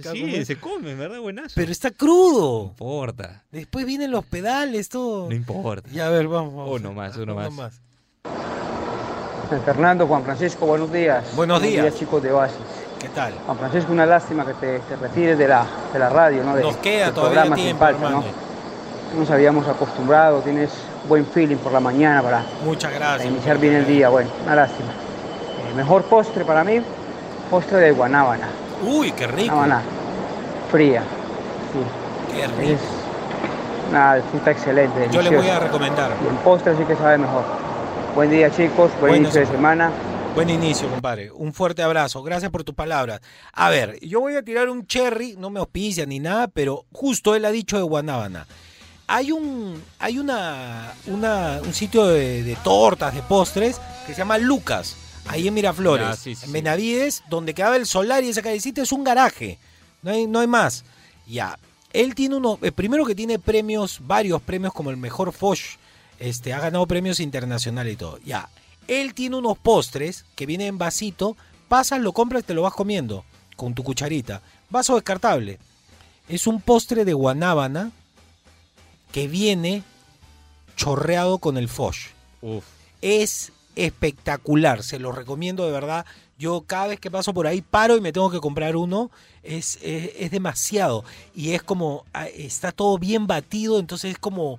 [0.00, 0.44] sí.
[0.44, 1.18] Se come, ¿verdad?
[1.18, 1.54] Buenazo.
[1.56, 2.62] Pero está crudo.
[2.62, 3.42] No importa.
[3.50, 5.28] Después vienen los pedales, todo.
[5.28, 5.90] No importa.
[5.90, 6.54] Ya, a ver, vamos.
[6.54, 6.78] vamos.
[6.78, 7.80] Uno más, uno más.
[9.64, 11.24] Fernando, Juan Francisco, buenos días.
[11.34, 11.92] Buenos días.
[11.98, 12.58] chicos de Oasis.
[13.00, 13.34] ¿Qué tal?
[13.44, 16.54] Juan Francisco, una lástima que te, te retires de la, de la radio, ¿no?
[16.54, 18.10] De, Nos queda todavía programa Sin tiempo, Falta.
[18.10, 18.24] ¿no?
[19.18, 20.70] Nos habíamos acostumbrado, tienes
[21.08, 23.30] buen feeling por la mañana para, Muchas para gracias.
[23.32, 24.08] iniciar bien el día.
[24.08, 24.90] Bueno, una lástima.
[24.90, 26.80] Eh, mejor postre para mí,
[27.50, 28.48] postre de guanábana.
[28.82, 29.54] Uy, qué rico.
[29.54, 29.82] Guanábana
[30.70, 31.02] fría.
[31.72, 32.34] Sí.
[32.34, 32.80] Qué Es rico.
[33.90, 35.08] una fruta excelente.
[35.10, 36.12] Yo le voy a recomendar.
[36.24, 37.44] Y el postre sí que sabe mejor.
[38.14, 39.90] Buen día chicos, buen inicio de semana.
[40.34, 41.32] Buen inicio, compadre.
[41.32, 42.22] Un fuerte abrazo.
[42.22, 43.20] Gracias por tus palabras.
[43.52, 47.34] A ver, yo voy a tirar un cherry, no me auspicia ni nada, pero justo
[47.34, 48.46] él ha dicho de Guanábana.
[49.08, 54.36] Hay un, hay una, una- un sitio de, de tortas, de postres, que se llama
[54.38, 54.96] Lucas,
[55.26, 56.52] ahí en Miraflores, Ah, sí, sí, en.
[56.52, 59.58] Benavides, donde quedaba el solar y esa callecita es un garaje.
[60.02, 60.84] No hay, no hay más.
[61.26, 61.58] Ya.
[61.92, 65.76] Él tiene uno, eh, primero que tiene premios, varios premios como el mejor Foch.
[66.18, 68.18] Este, ha ganado premios internacionales y todo.
[68.24, 68.48] Ya.
[68.88, 71.34] Él tiene unos postres que vienen en vasito.
[71.68, 73.24] Pasas, lo compras y te lo vas comiendo
[73.56, 74.42] con tu cucharita.
[74.70, 75.58] Vaso descartable.
[76.28, 77.90] Es un postre de guanábana
[79.12, 79.82] que viene
[80.76, 81.96] chorreado con el Foch.
[82.40, 82.64] Uf.
[83.00, 86.06] Es espectacular, se lo recomiendo de verdad.
[86.38, 89.10] Yo cada vez que paso por ahí paro y me tengo que comprar uno.
[89.42, 91.04] Es, es, es demasiado.
[91.34, 94.58] Y es como, ah, está todo bien batido, entonces es como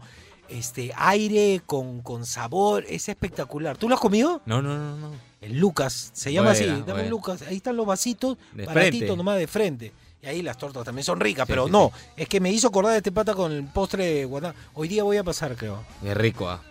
[0.49, 2.85] este aire con, con sabor.
[2.89, 3.77] Es espectacular.
[3.77, 4.41] ¿Tú lo has comido?
[4.45, 5.11] No, no, no, no.
[5.41, 6.65] El Lucas, se llama así.
[6.65, 7.09] Dame buena.
[7.09, 7.41] Lucas.
[7.43, 9.93] Ahí están los vasitos, baratitos nomás de frente.
[10.22, 11.91] Y ahí las tortas también son ricas, Sí, pero sí, no.
[12.17, 14.59] Es que me hizo acordar de este pata con el postre de guanábana.
[14.74, 15.84] Hoy día voy a pasar, creo.
[16.03, 16.61] Qué rico, ¿ah?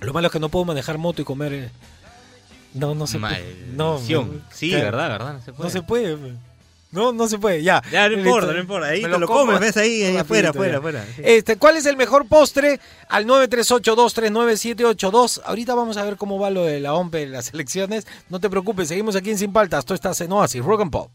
[0.00, 1.52] Lo malo es que no puedo manejar moto y comer.
[1.54, 1.70] eh.
[2.74, 3.66] No, no se puede.
[3.72, 3.98] No,
[4.52, 4.84] Sí, claro.
[4.84, 5.64] verdad, verdad, no se puede.
[5.64, 6.16] No se puede.
[6.16, 6.32] pe.
[6.90, 7.82] No, no se puede, ya.
[7.92, 8.88] Ya, no importa, no importa.
[8.88, 11.04] Ahí Me te lo como comes, ves ahí, ahí afuera, afuera, afuera.
[11.18, 12.80] Este, ¿Cuál es el mejor postre?
[13.08, 15.42] Al 938239782.
[15.44, 18.06] Ahorita vamos a ver cómo va lo de la OMP en las elecciones.
[18.30, 19.84] No te preocupes, seguimos aquí en Sin Paltas.
[19.84, 21.10] Tú estás en Oasis, Rock and Pop.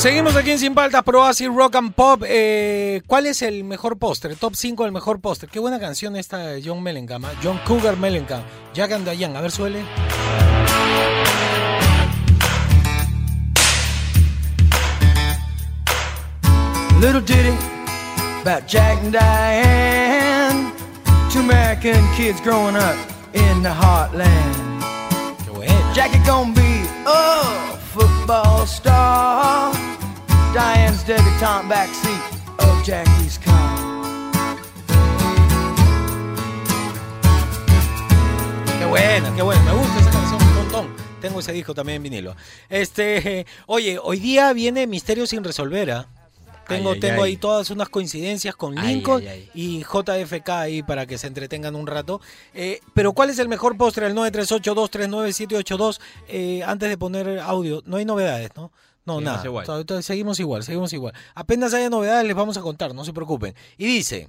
[0.00, 2.22] Seguimos aquí en Sin Paltas, Pro Así Rock and Pop.
[2.26, 4.34] Eh, ¿Cuál es el mejor postre?
[4.34, 5.46] Top 5 del mejor postre.
[5.46, 7.26] Qué buena canción esta de John Mellencamp.
[7.26, 7.32] ¿ah?
[7.42, 8.42] John Cougar Mellencamp.
[8.72, 9.36] Jack and Diane.
[9.36, 9.84] A ver, suele.
[16.98, 17.54] Little ditty
[18.40, 20.72] about Jack and Diane.
[21.30, 22.96] Two American kids growing up
[23.34, 24.70] in the heartland.
[25.92, 29.39] Jackie gonna be a football star.
[30.52, 32.22] Diane's debutante backseat
[32.58, 33.70] of Jackie's car.
[38.78, 39.62] Qué buena, qué buena.
[39.62, 40.88] Me gusta esa canción un montón.
[41.20, 42.34] Tengo ese disco también en vinilo.
[42.68, 46.08] Este, oye, hoy día viene Misterio sin resolver, ¿ah?
[46.66, 47.30] Tengo, Ay, tengo ay.
[47.32, 49.50] ahí todas unas coincidencias con Ay, Lincoln ay, ay.
[49.54, 52.20] y JFK ahí para que se entretengan un rato.
[52.54, 54.06] Eh, pero ¿cuál es el mejor postre?
[54.06, 56.00] El 938239782.
[56.28, 58.70] Eh, antes de poner audio, no hay novedades, ¿no?
[59.04, 59.44] No, nada.
[59.44, 59.66] igual.
[59.68, 61.14] Entonces, seguimos igual, seguimos igual.
[61.34, 63.54] Apenas haya novedades les vamos a contar, no se preocupen.
[63.76, 64.28] Y dice,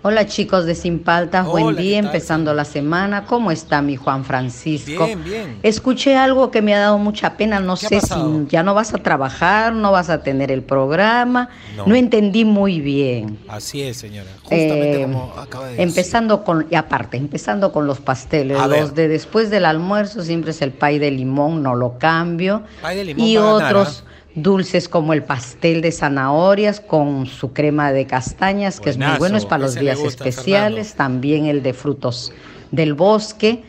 [0.00, 3.24] Hola chicos de Sin Paltas, buen día, empezando la semana.
[3.24, 5.04] ¿Cómo está mi Juan Francisco?
[5.06, 5.58] bien, bien.
[5.64, 8.14] Escuché algo que me ha dado mucha pena, no ¿Qué ha sé si
[8.48, 11.84] ya no vas a trabajar, no vas a tener el programa, No.
[11.84, 13.38] no, entendí muy bien.
[13.48, 14.30] Así es, señora.
[14.44, 15.88] Justamente Eh, como acaba de decir.
[15.88, 18.94] empezando con, y aparte, empezando con los pasteles, A los ver.
[18.94, 22.62] de después del almuerzo siempre es el pay de limón, no lo cambio.
[22.82, 24.04] Pay de limón y ganar, otros
[24.42, 29.36] dulces como el pastel de zanahorias con su crema de castañas, que es muy bueno,
[29.36, 32.32] es para los días gusta especiales, también el de frutos
[32.70, 33.62] del bosque.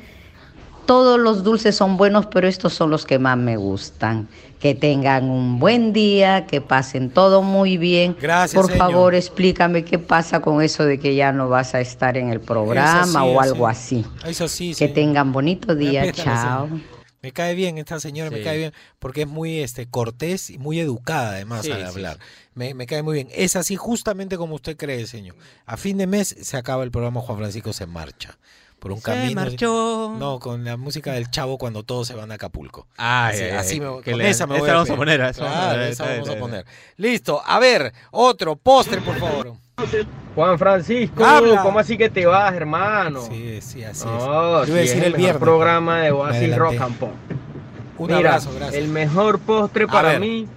[0.85, 4.27] Todos los dulces son buenos, pero estos son los que más me gustan.
[4.59, 8.17] Que tengan un buen día, que pasen todo muy bien.
[8.19, 8.87] Gracias, Por señor.
[8.89, 12.39] favor, explícame qué pasa con eso de que ya no vas a estar en el
[12.41, 14.03] programa o algo así.
[14.25, 14.93] Eso sí, Que sí.
[14.93, 16.67] tengan bonito día, chao.
[16.67, 16.98] señor.
[17.21, 20.79] Me cae bien esta señora, me cae bien, porque es muy este cortés y muy
[20.79, 22.17] educada además Sí, al sí, hablar.
[22.53, 23.27] Me, me cae muy bien.
[23.33, 25.35] Es así justamente como usted cree, señor.
[25.65, 28.37] A fin de mes se acaba el programa Juan Francisco se marcha.
[28.79, 29.41] Por un Se camino.
[29.41, 30.15] marchó.
[30.17, 32.87] No, con la música del chavo cuando todos se van a Acapulco.
[32.95, 34.89] Ay, así, ay, así ay, me, que con le- esa me esa voy a vamos
[34.89, 36.65] a poner, esa vamos a poner.
[36.95, 39.57] Listo, a ver, otro postre, por favor.
[40.35, 41.61] Juan Francisco, Habla.
[41.63, 43.21] ¿cómo así que te vas, hermano?
[43.21, 44.67] Sí, sí, así no, es.
[44.67, 45.41] Yo iba a es decir el, el mejor viernes.
[45.41, 46.55] programa de Oasis.
[46.57, 47.09] Rock and Pop.
[47.97, 48.75] Un Mira, abrazo, gracias.
[48.81, 50.19] el mejor postre A para ver.
[50.21, 50.47] mí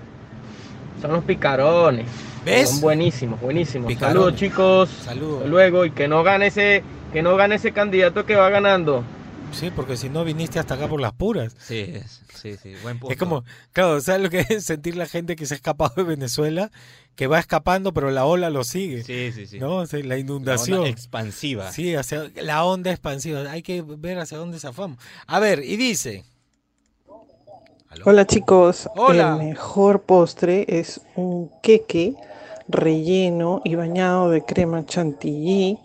[1.00, 2.06] son los picarones.
[2.44, 2.70] ¿Ves?
[2.70, 3.88] Son buenísimos, buenísimos.
[3.88, 4.14] Picarones.
[4.22, 4.88] Saludos, chicos.
[5.04, 5.48] Saludos.
[5.48, 9.02] Luego y que no gane ese que no gane ese candidato que va ganando.
[9.53, 11.55] Sí, porque si no viniste hasta acá por las puras.
[11.59, 13.12] Sí, es- sí, sí, buen punto.
[13.12, 16.03] Es como, claro, ¿sabes lo que es sentir la gente que se ha escapado de
[16.05, 16.70] Venezuela?
[17.14, 19.05] Que va escapando, pero la ola lo sigue.
[19.05, 19.59] Sí, sí, sí.
[19.61, 19.76] ¿No?
[19.76, 20.78] O sea, la La inundación.
[20.78, 21.70] onda expansiva.
[21.70, 23.40] Sí, hacia, la onda expansiva.
[23.50, 24.98] Hay que ver hacia dónde zafamos.
[25.26, 26.24] A ver, y dice.
[28.05, 29.36] Hola chicos, Hola.
[29.38, 32.14] el mejor postre es un queque
[32.68, 35.78] relleno y bañado de crema chantilly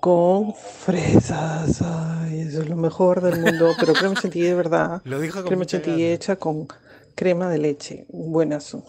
[0.00, 1.82] con fresas.
[1.82, 5.02] Ay, eso es lo mejor del mundo, pero crema chantilly de verdad.
[5.04, 6.66] Lo dijo con crema chantilly hecha con
[7.14, 8.06] crema de leche.
[8.08, 8.84] Buenazo.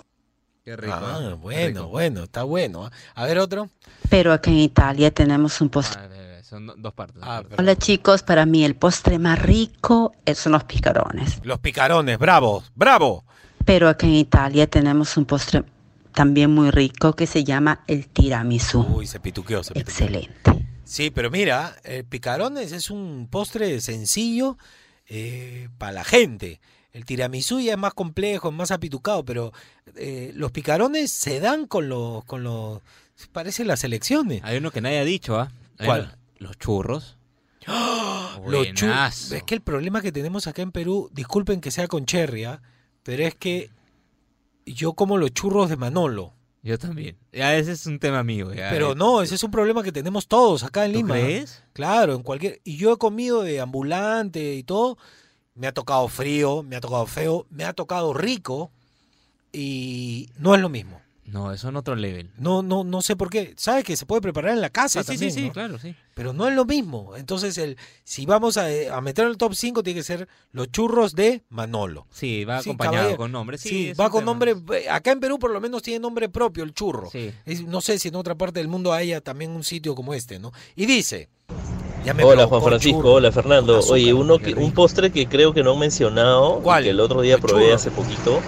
[0.63, 0.93] Qué rico.
[0.95, 1.33] Ah, ¿eh?
[1.33, 2.85] bueno, bueno, está bueno.
[2.85, 2.91] ¿ah?
[3.15, 3.69] A ver, otro.
[4.09, 6.01] Pero acá en Italia tenemos un postre.
[6.01, 7.21] Ah, eh, Son do- dos partes.
[7.25, 11.39] Ah, Hola chicos, para mí el postre más rico es- son los picarones.
[11.43, 13.23] Los picarones, bravo, bravo.
[13.65, 15.63] Pero acá en Italia tenemos un postre
[16.13, 18.81] también muy rico que se llama el tiramisú.
[18.81, 19.91] Uy, se pituqueó, se pituqueó.
[20.07, 20.68] Excelente.
[20.89, 24.57] Sí, pero mira, eh, picarones es un postre sencillo
[25.07, 26.59] eh, para la gente.
[26.91, 29.53] El tiramisú ya es más complejo, es más apitucado, pero
[29.95, 32.81] eh, los picarones se dan con los, con los,
[33.31, 34.41] parece las elecciones.
[34.43, 35.51] Hay uno que nadie ha dicho, ¿ah?
[35.77, 36.01] ¿Cuál?
[36.01, 37.17] uno- Los churros.
[38.47, 39.35] Los chu- Buenazo.
[39.35, 42.61] es que el problema que tenemos acá en Perú, disculpen que sea con cherry, ¿ah?
[43.03, 43.69] pero es que
[44.65, 46.33] yo como los churros de Manolo.
[46.61, 47.17] Yo también.
[47.31, 48.53] Ya ese es un tema mío.
[48.53, 48.69] ya.
[48.69, 51.13] Pero no, ese es un problema que tenemos todos acá en ¿Tú Lima.
[51.15, 51.63] crees?
[51.73, 52.59] Claro, en cualquier.
[52.63, 54.97] Y yo he comido de ambulante y todo.
[55.55, 58.71] Me ha tocado frío, me ha tocado feo, me ha tocado rico
[59.51, 61.01] y no es lo mismo.
[61.31, 62.31] No, eso en otro level.
[62.37, 63.53] No, no, no sé por qué.
[63.57, 65.53] Sabes que se puede preparar en la casa Sí, sí, también, sí, sí, ¿no?
[65.53, 65.95] claro, sí.
[66.15, 67.15] Pero no es lo mismo.
[67.15, 70.71] Entonces, el, si vamos a, a meter en el top 5, tiene que ser los
[70.71, 72.07] churros de Manolo.
[72.11, 73.17] Sí, va Sí, acompañado caballero.
[73.17, 73.57] con nombre.
[73.57, 74.31] Sí, va con tema.
[74.31, 74.55] nombre.
[74.77, 77.09] eh, Acá en Perú, por lo menos, tiene nombre propio el churro.
[77.11, 77.31] Sí.
[77.45, 80.39] Es- no sé si en otra parte del mundo haya también un sitio como este,
[80.39, 80.51] ¿no?
[80.75, 81.29] Y dice.
[82.03, 83.13] ya me Hola Juan Francisco, churro.
[83.13, 83.77] hola Fernando.
[83.77, 86.99] Azúcar, Oye, uno que, un postre que creo que no han mencionado, y que el
[86.99, 87.75] otro día El probé churro.
[87.75, 88.39] hace poquito,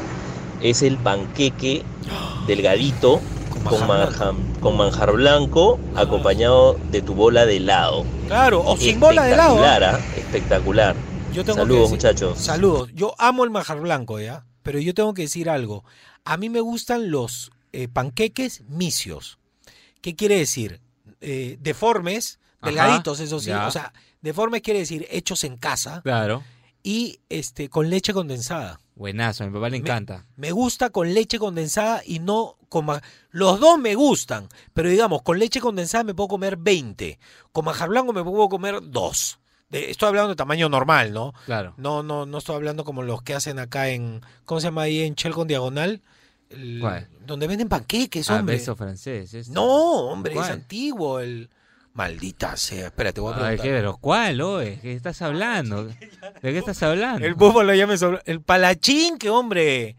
[0.62, 1.84] es el panqueque
[2.56, 3.22] delgadito
[3.64, 8.06] con manjar, con manjar blanco acompañado de tu bola de helado.
[8.28, 9.56] Claro, o sin bola de helado.
[9.56, 9.68] ¿eh?
[9.68, 10.00] Espectacular, ¿ah?
[10.18, 10.96] Espectacular.
[11.34, 12.38] Yo tengo que Saludos decir- muchachos.
[12.40, 12.90] Saludos.
[12.94, 14.44] Yo amo el manjar blanco, ¿ya?
[14.64, 15.84] Pero yo tengo que decir algo.
[16.26, 19.40] A mí me gustan los eh, panqueques misios.
[20.02, 20.82] ¿Qué quiere decir?
[21.22, 23.48] Eh, deformes, Ajá, delgaditos, eso sí.
[23.48, 23.68] ya.
[23.68, 26.44] O sea, deformes quiere decir hechos en casa Claro.
[26.84, 28.80] y este con leche condensada.
[28.96, 30.26] Buenazo, a mi papá le encanta.
[30.36, 35.22] Me gusta con leche condensada y no con ma- Los dos me gustan, pero digamos,
[35.24, 37.18] con leche condensada me puedo comer 20.
[37.52, 39.40] Con manjar blanco me puedo comer 2.
[39.72, 41.34] estoy hablando de tamaño normal, ¿no?
[41.46, 41.74] Claro.
[41.78, 44.22] No, no, no estoy hablando como los que hacen acá en.
[44.46, 46.02] ¿Cómo se llama ahí en Shell con Diagonal?
[46.50, 47.08] El- ¿Cuál?
[47.26, 48.56] donde venden panqueques, Ah, hombre.
[48.56, 49.34] beso francés.
[49.34, 49.54] este.
[49.54, 49.64] No,
[50.10, 51.20] hombre, es antiguo.
[51.22, 51.50] El.
[51.94, 52.88] Maldita sea.
[52.88, 53.66] Espérate, voy a Ay, preguntar.
[53.66, 54.80] ¿qué, pero cuál, oe?
[54.82, 55.86] ¿Qué estás hablando?
[55.86, 55.94] ¿De
[56.42, 57.26] qué estás hablando?
[57.26, 58.20] El búfalo ya me sobró.
[58.26, 59.96] El palachín, que hombre.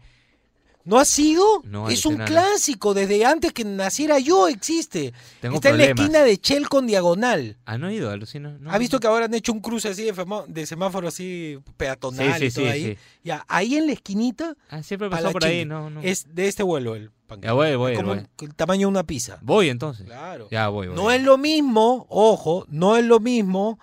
[0.85, 1.43] ¿No ha sido?
[1.63, 2.93] No, es un clásico.
[2.93, 5.13] Desde antes que naciera yo existe.
[5.39, 7.57] Tengo Está en la esquina de Shell con Diagonal.
[7.65, 8.57] ¿Ah, no he ido, alucino?
[8.59, 10.13] No, ¿Ha visto que ahora han hecho un cruce así de,
[10.47, 12.97] de semáforo así peatonal Sí, sí, y todo sí, ahí?
[13.23, 14.55] Ya, ahí en la esquinita.
[14.69, 16.01] Ah, siempre pasó por ahí, no, no.
[16.01, 17.47] Es de este vuelo el panqueque.
[17.47, 18.25] Ya voy, voy, Es como voy.
[18.41, 19.39] el tamaño de una pizza.
[19.41, 20.05] Voy entonces.
[20.05, 20.49] Claro.
[20.51, 20.95] Ya voy, voy.
[20.97, 23.79] No es lo mismo, ojo, no es lo mismo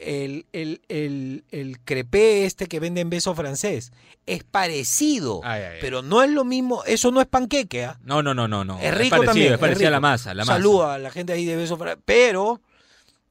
[0.00, 3.92] el, el, el, el crepé este que vende en beso francés.
[4.26, 5.78] Es parecido, Ay, ay, ay.
[5.80, 6.82] pero no es lo mismo.
[6.84, 7.98] Eso no es panqueque, ¿ah?
[8.02, 8.78] No, no, no, no, no.
[8.80, 9.52] Es rico parecido, también.
[9.54, 10.54] Es parecido a la masa, la masa.
[10.54, 12.02] Saluda a la gente ahí de beso francés.
[12.04, 12.60] Pero,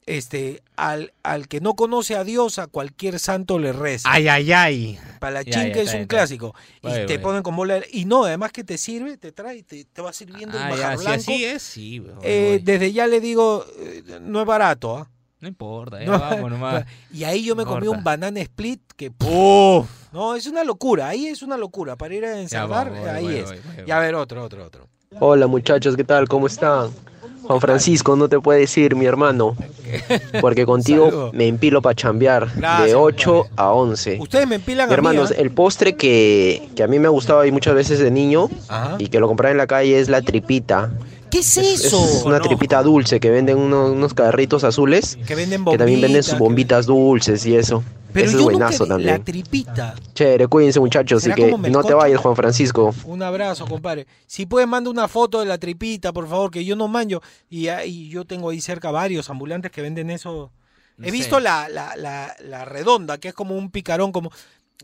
[0.05, 4.09] este, al, al que no conoce a Dios, a cualquier santo le reza.
[4.11, 4.99] Ay, ay, ay.
[5.21, 6.55] Ya, ya, que es un clásico.
[6.81, 10.01] y te ponen con bola Y no, además que te sirve, te trae, te, te
[10.01, 11.19] va sirviendo el Ah, ya, si blanco.
[11.21, 11.99] así es, sí.
[11.99, 12.59] voy, Eh, voy.
[12.63, 15.09] desde ya le digo, eh, no es barato, ¿ah?
[15.41, 16.85] No importa, ya No, vamos nomás.
[17.13, 19.11] Y ahí yo me comí un banana split que...
[20.11, 21.95] No, es una locura, ahí es una locura.
[21.95, 23.45] Para ir a voy, ahí voy, es.
[23.45, 24.87] voy, voy, Y a ver, otro, otro, otro.
[25.19, 26.27] Hola muchachos, ¿qué tal?
[26.27, 26.89] ¿Cómo están?
[27.49, 29.55] Juan Francisco, no te puedes ir, mi hermano,
[30.39, 34.17] porque contigo me empilo para chambear Gracias, de 8 a 11.
[34.19, 35.33] Ustedes me empilan Mi a mí, ¿ah?
[35.35, 38.97] el postre que, que a mí me gustaba y muchas veces de niño Ajá.
[38.99, 40.91] y que lo compraba en la calle es la tripita.
[41.31, 42.25] ¿Qué es Es eso?
[42.25, 46.37] una tripita dulce que venden unos, unos carritos azules Que venden que también venden sus
[46.37, 47.83] bombitas, bombitas dulces y eso.
[48.11, 49.09] Pero Eso yo es nunca buenazo vi también.
[49.11, 49.95] La tripita.
[50.15, 52.93] Chévere, cuídense muchachos y ¿Será que no te vayas, Juan Francisco.
[53.05, 54.07] Un abrazo, compadre.
[54.25, 57.21] Si pueden, manda una foto de la tripita, por favor, que yo no manjo.
[57.51, 60.51] Y, ahí yo tengo ahí cerca varios ambulantes que venden eso.
[60.97, 61.13] No He sé.
[61.13, 64.31] visto la, la, la, la redonda, que es como un picarón, como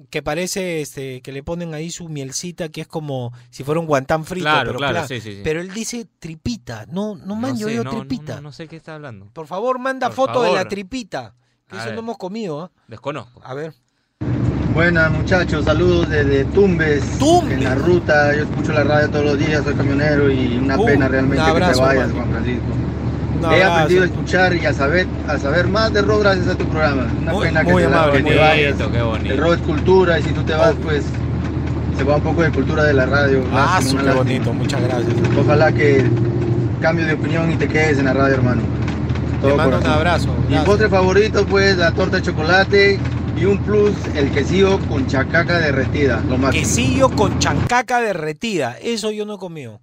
[0.09, 3.85] que parece este que le ponen ahí su mielcita, que es como si fuera un
[3.87, 4.43] guantán frito.
[4.45, 5.07] Claro, pero, claro, claro.
[5.07, 5.41] sí, sí, sí.
[5.43, 6.85] pero él dice tripita.
[6.87, 8.35] No, no No manjo sé, yo no, no, tripita.
[8.35, 9.27] No, no sé qué está hablando.
[9.33, 11.35] Por favor, manda Por foto de la tripita.
[11.67, 11.95] Que A eso ver.
[11.95, 12.71] no hemos comido, ¿ah?
[12.87, 13.41] Desconozco.
[13.43, 13.73] A ver.
[14.73, 17.01] Buenas muchachos, saludos desde Tumbes,
[17.49, 20.85] en la ruta, yo escucho la radio todos los días, soy camionero y una Uh,
[20.85, 22.11] pena realmente un que te vayas.
[22.11, 22.65] Juan Francisco.
[23.51, 26.65] He aprendido a escuchar y a saber, a saber más de rock gracias a tu
[26.65, 27.07] programa.
[27.21, 28.77] Una Muy- pena que muy te, amable, que te muy vayas.
[28.77, 29.33] bonito, qué bonito.
[29.33, 31.03] El rock es cultura y si tú te vas pues
[31.97, 33.43] se va un poco de cultura de la radio.
[33.53, 34.13] Ah, qué lástima.
[34.13, 35.13] bonito, muchas gracias.
[35.39, 36.05] Ojalá que
[36.81, 38.61] cambie de opinión y te quedes en la radio hermano.
[39.41, 40.29] Te mando un abrazo.
[40.49, 42.99] Mi postre favorito pues la torta de chocolate
[43.37, 46.63] y un plus el quesillo con chacaca derretida, lo máximo.
[46.63, 48.75] Quesillo con chancaca derretida.
[48.81, 49.81] Eso yo no he comido.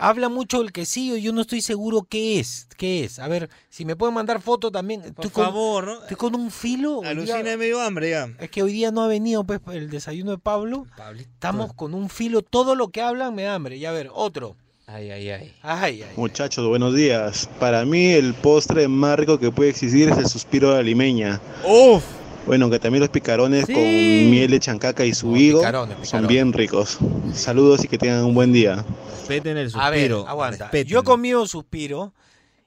[0.00, 2.66] Habla mucho del quesillo y yo no estoy seguro qué es.
[2.76, 3.18] ¿Qué es?
[3.18, 5.02] A ver, si me pueden mandar foto también.
[5.14, 6.00] Por favor, ¿no?
[6.02, 7.02] Estoy con un filo.
[7.04, 8.28] Alucina, día- me dio hambre ya.
[8.38, 10.86] Es que hoy día no ha venido pues, el desayuno de Pablo.
[11.18, 12.42] Estamos con un filo.
[12.42, 13.76] Todo lo que hablan me da hambre.
[13.76, 14.56] Y a ver, otro.
[14.86, 15.54] Ay, ay, ay.
[15.62, 16.08] Ay, ay.
[16.16, 17.48] Muchachos, buenos días.
[17.60, 21.40] Para mí el postre más rico que puede existir es el suspiro de la limeña.
[21.64, 22.02] ¡Uf!
[22.46, 23.72] Bueno, que también los picarones Sí.
[23.74, 26.98] con miel de chancaca y su higo picarones, son bien ricos.
[27.34, 28.84] Saludos y que tengan un buen día.
[29.18, 30.26] Respeten el A ver, suspiro.
[30.28, 30.64] aguanta.
[30.64, 30.88] respeten.
[30.88, 32.12] Yo he comido suspiro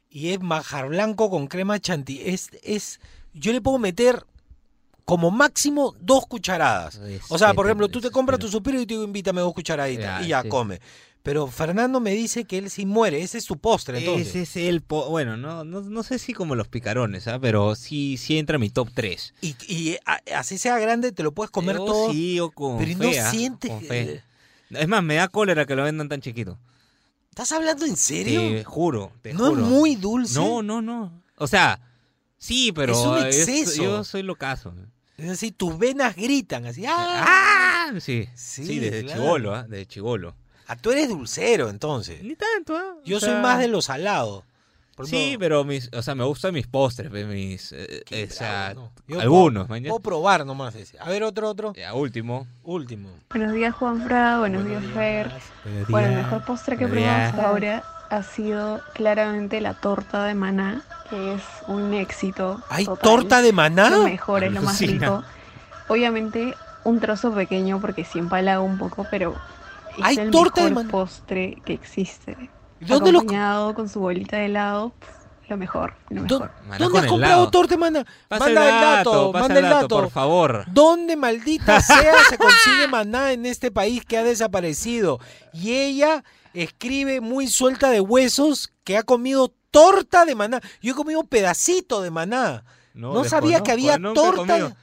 [0.09, 2.21] y es majar blanco con crema chantilly.
[2.29, 2.99] Es, es,
[3.33, 4.23] yo le puedo meter
[5.05, 7.01] como máximo dos cucharadas.
[7.29, 10.19] O sea, por ejemplo, tú te compras tu suspiro y te digo, invítame dos cucharaditas
[10.21, 10.49] Ya, y ya sí.
[10.49, 10.79] come.
[11.23, 14.27] Pero Fernando me dice que él sí muere, ese es su postre entonces.
[14.35, 14.81] Ese es el...
[14.81, 17.39] po- bueno, no, no, no sé si como los picarones, ¿ah?
[17.39, 19.33] pero sí, sí entra en mi top 3.
[19.41, 19.95] Y,
[20.35, 22.11] así sea grande, te lo puedes comer todo.
[22.11, 23.31] Sí, o con pero fe, no ¿ah?
[23.31, 23.71] sientes...
[23.71, 24.21] Con fe.
[24.71, 26.59] Es más, me da cólera que lo vendan tan chiquito.
[27.29, 28.41] ¿Estás hablando en serio?
[28.41, 30.37] Te juro, te ¿No es muy dulce?
[30.37, 31.23] No, no, no.
[31.37, 31.79] O sea,
[32.37, 32.91] sí, pero...
[32.93, 33.81] Es un es- exceso.
[33.81, 34.73] yo soy locazo.
[35.17, 36.83] Es decir, tus venas gritan así.
[36.85, 37.23] ¡Ah!
[37.87, 37.93] ¡Ah!
[38.01, 39.21] Sí, Sí, sí, desde claro.
[39.21, 39.63] chivolo, ¿ah?
[39.63, 40.35] Desde chivolo.
[40.73, 42.21] Ah, tú eres dulcero entonces.
[42.23, 42.95] Ni tanto, ¿ah?
[43.05, 44.43] Yo O soy sea, más de los salados.
[44.95, 48.75] Por Sí, pero mis, o sea, me gustan mis postres, mis, eh, eh, o sea,
[49.07, 49.89] yo algunos, puedo, mañana.
[49.89, 50.99] puedo probar nomás ese.
[50.99, 51.73] A ver, otro, otro.
[51.73, 52.45] Ya, último.
[52.63, 53.09] Último.
[53.31, 54.37] Buenos días, Juanfra.
[54.37, 55.31] Buenos días, Fer.
[55.63, 56.25] Buenos Bueno, el días.
[56.25, 57.33] mejor postre que he Buenos probado días.
[57.33, 62.61] hasta ahora ha sido claramente la torta de maná, que es un éxito.
[62.69, 63.01] ¿Hay total.
[63.09, 63.89] torta de maná?
[63.89, 65.23] Lo mejor, es lo más rico.
[65.87, 66.53] Obviamente,
[66.83, 69.33] un trozo pequeño porque sí empalaga un poco, pero
[69.97, 70.91] Es Hay el torta de mejor maná.
[70.91, 72.49] postre que existe.
[72.79, 74.93] ¿Dónde lo- Acompañado con su bolita de helado,
[75.49, 76.51] lo mejor, lo mejor.
[76.79, 78.05] ¿Dónde has comprado torta, mana?
[78.27, 79.95] Pasa manda el dato, manda el dato, dato.
[80.01, 80.65] por favor.
[80.67, 85.19] ¿Dónde maldita sea se consigue maná en este país que ha desaparecido?
[85.53, 86.23] Y ella
[86.53, 90.59] escribe muy suelta de huesos que ha comido torta de maná.
[90.81, 92.63] Yo he comido pedacito de maná.
[92.93, 94.57] No, sabía que había torta.
[94.57, 94.73] Dios.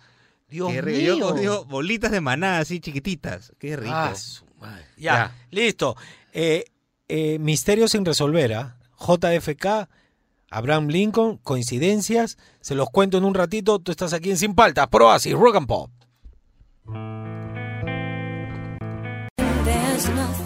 [0.72, 1.20] Yo mío.
[1.20, 3.52] comido bolitas de maná así chiquititas.
[3.58, 3.92] Qué rico.
[3.94, 4.84] Ah, su madre.
[4.96, 5.96] Ya, listo.
[6.32, 6.64] Eh,
[7.08, 8.76] eh, misterio sin resolver, ¿ah?
[8.98, 9.88] JFK,
[10.50, 12.38] Abraham Lincoln, coincidencias.
[12.60, 13.78] Se los cuento en un ratito.
[13.78, 15.90] Tú estás aquí en Sin Paltas, Proasis, Rock and Pop.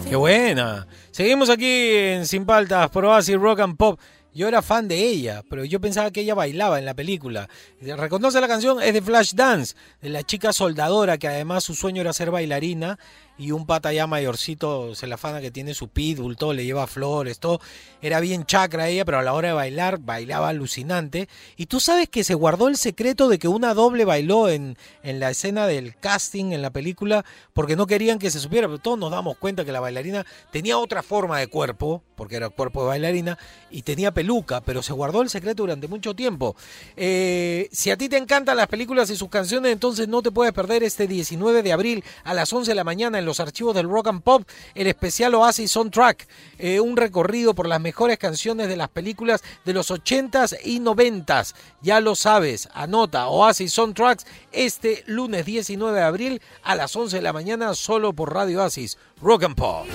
[0.07, 0.87] Qué buena.
[1.11, 3.99] Seguimos aquí en Sin Paltas, Proasis, Rock and Pop.
[4.35, 7.47] Yo era fan de ella, pero yo pensaba que ella bailaba en la película.
[7.79, 8.81] ¿Reconoce la canción?
[8.81, 12.99] Es de Flashdance, de la chica soldadora que además su sueño era ser bailarina
[13.37, 16.87] y un pata ya mayorcito se la fana que tiene su pitbull, todo, le lleva
[16.87, 17.59] flores, todo.
[18.01, 21.27] Era bien chacra ella, pero a la hora de bailar bailaba alucinante.
[21.57, 25.19] Y tú sabes que se guardó el secreto de que una doble bailó en, en
[25.19, 28.97] la escena del casting en la película porque no querían que se supiera, pero todos
[28.97, 32.87] nos damos cuenta que la bailarina tenía otra forma de cuerpo, porque era cuerpo de
[32.87, 33.37] bailarina,
[33.69, 36.55] y tenía peluca, pero se guardó el secreto durante mucho tiempo.
[36.95, 40.53] Eh, si a ti te encantan las películas y sus canciones, entonces no te puedes
[40.53, 44.07] perder este 19 de abril a las 11 de la mañana los archivos del Rock
[44.07, 46.27] and Pop, el especial Oasis Soundtrack,
[46.59, 51.53] eh, un recorrido por las mejores canciones de las películas de los 80s y 90s.
[51.81, 57.21] Ya lo sabes, anota Oasis Soundtracks este lunes 19 de abril a las 11 de
[57.21, 59.85] la mañana solo por Radio Oasis, Rock and Pop.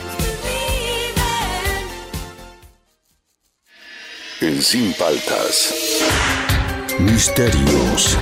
[4.41, 5.75] En Sin Paltas.
[6.99, 8.17] Misterios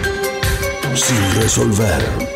[0.94, 2.27] sin resolver.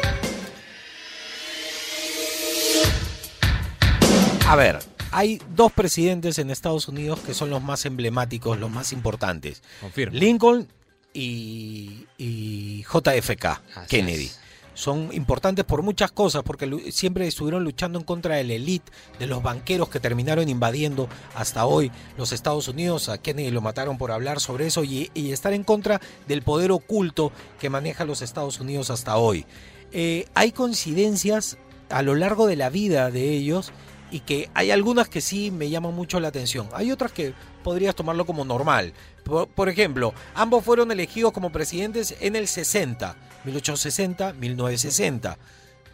[4.52, 4.80] A ver,
[5.12, 9.62] hay dos presidentes en Estados Unidos que son los más emblemáticos, los más importantes.
[9.80, 10.14] Confirmo.
[10.14, 10.68] Lincoln
[11.14, 14.30] y, y JFK, Kennedy.
[14.74, 19.26] Son importantes por muchas cosas, porque siempre estuvieron luchando en contra de la élite, de
[19.26, 23.08] los banqueros que terminaron invadiendo hasta hoy los Estados Unidos.
[23.08, 25.98] A Kennedy lo mataron por hablar sobre eso y, y estar en contra
[26.28, 29.46] del poder oculto que maneja los Estados Unidos hasta hoy.
[29.92, 31.56] Eh, hay coincidencias
[31.88, 33.72] a lo largo de la vida de ellos
[34.12, 36.68] y que hay algunas que sí me llaman mucho la atención.
[36.74, 37.32] Hay otras que
[37.64, 38.92] podrías tomarlo como normal.
[39.24, 45.38] Por, por ejemplo, ambos fueron elegidos como presidentes en el 60, 1860, 1960.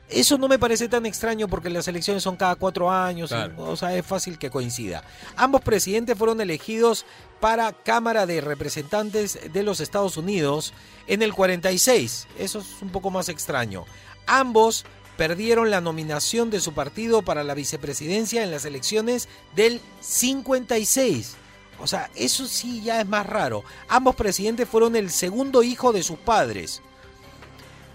[0.08, 3.76] Eso no me parece tan extraño porque las elecciones son cada cuatro años, y, o
[3.76, 5.04] sea, es fácil que coincida.
[5.36, 7.04] Ambos presidentes fueron elegidos
[7.40, 10.72] para Cámara de Representantes de los Estados Unidos
[11.06, 12.26] en el 46.
[12.38, 13.84] Eso es un poco más extraño.
[14.26, 14.86] Ambos
[15.18, 21.34] perdieron la nominación de su partido para la vicepresidencia en las elecciones del 56.
[21.80, 23.62] O sea, eso sí ya es más raro.
[23.88, 26.80] Ambos presidentes fueron el segundo hijo de sus padres.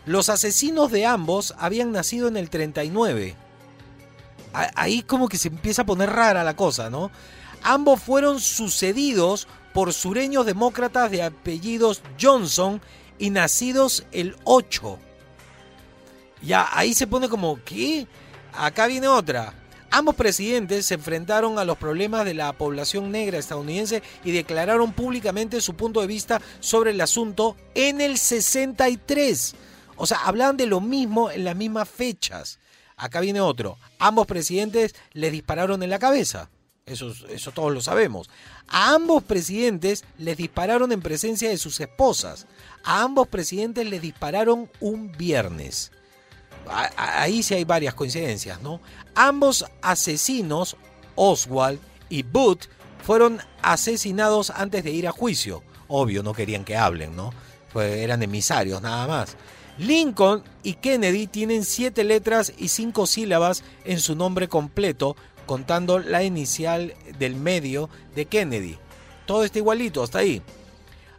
[0.06, 3.36] Los asesinos de ambos habían nacido en el 39.
[4.54, 7.10] A- Ahí como que se empieza a poner rara la cosa, ¿no?
[7.64, 12.82] Ambos fueron sucedidos por sureños demócratas de apellidos Johnson
[13.18, 15.00] y nacidos el 8.
[16.44, 18.08] Ya, ahí se pone como, ¿qué?
[18.54, 19.54] Acá viene otra.
[19.90, 25.62] Ambos presidentes se enfrentaron a los problemas de la población negra estadounidense y declararon públicamente
[25.62, 29.56] su punto de vista sobre el asunto en el 63.
[29.96, 32.60] O sea, hablaban de lo mismo en las mismas fechas.
[32.98, 33.78] Acá viene otro.
[34.00, 36.50] Ambos presidentes les dispararon en la cabeza.
[36.86, 38.30] Eso, eso todos lo sabemos.
[38.68, 42.48] A ambos presidentes les dispararon en presencia de sus esposas.
[42.84, 45.92] A ambos presidentes les dispararon un viernes.
[46.68, 48.80] Ahí sí hay varias coincidencias, ¿no?
[49.16, 50.78] Ambos asesinos,
[51.16, 52.66] Oswald y Booth,
[53.04, 55.64] fueron asesinados antes de ir a juicio.
[55.88, 57.32] Obvio, no querían que hablen, ¿no?
[57.74, 59.36] Pues eran emisarios, nada más.
[59.78, 66.24] Lincoln y Kennedy tienen siete letras y cinco sílabas en su nombre completo, contando la
[66.24, 68.78] inicial del medio de Kennedy.
[69.26, 70.42] Todo está igualito, hasta ahí.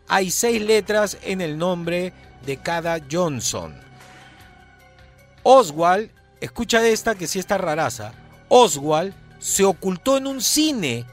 [0.09, 2.13] Hay seis letras en el nombre
[2.47, 3.84] de cada Johnson.
[5.45, 8.13] Oswald, escucha esta que sí está raraza.
[8.49, 11.05] Oswald se ocultó en un cine.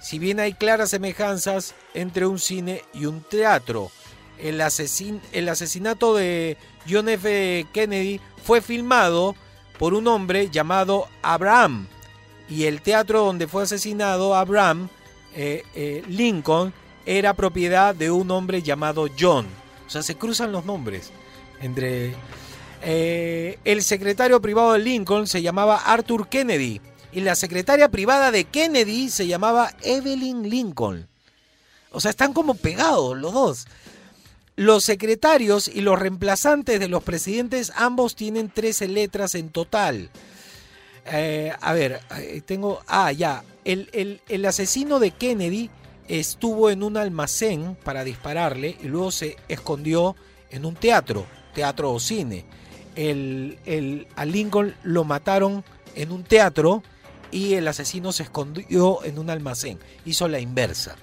[0.00, 3.90] Si bien hay claras semejanzas entre un cine y un teatro.
[4.38, 6.56] El, asesin- el asesinato de
[6.88, 7.66] John F.
[7.72, 9.36] Kennedy fue filmado
[9.78, 11.86] por un hombre llamado Abraham.
[12.48, 14.88] Y el teatro donde fue asesinado Abraham
[15.34, 16.72] eh, eh, Lincoln
[17.06, 19.46] era propiedad de un hombre llamado John.
[19.86, 21.10] O sea, se cruzan los nombres
[21.60, 22.14] entre...
[22.82, 26.80] Eh, el secretario privado de Lincoln se llamaba Arthur Kennedy.
[27.12, 31.08] y la secretaria privada de Kennedy se llamaba Evelyn Lincoln.
[31.90, 33.66] O sea, están como pegados los dos.
[34.54, 40.10] Los secretarios y los reemplazantes de los presidentes ambos tienen 13 letras en total.
[41.06, 42.80] Eh, a ver, eh, tengo...
[42.86, 43.42] Ah, ya.
[43.64, 45.68] El, el- el asesino de Kennedy
[46.06, 50.14] estuvo en un almacén para dispararle y luego se escondió
[50.50, 52.44] en un teatro, teatro o cine.
[52.96, 55.64] El, el- a Lincoln lo mataron
[55.94, 56.82] en un teatro
[57.30, 59.78] y el asesino se escondió en un almacén.
[60.04, 60.96] Hizo la inversa.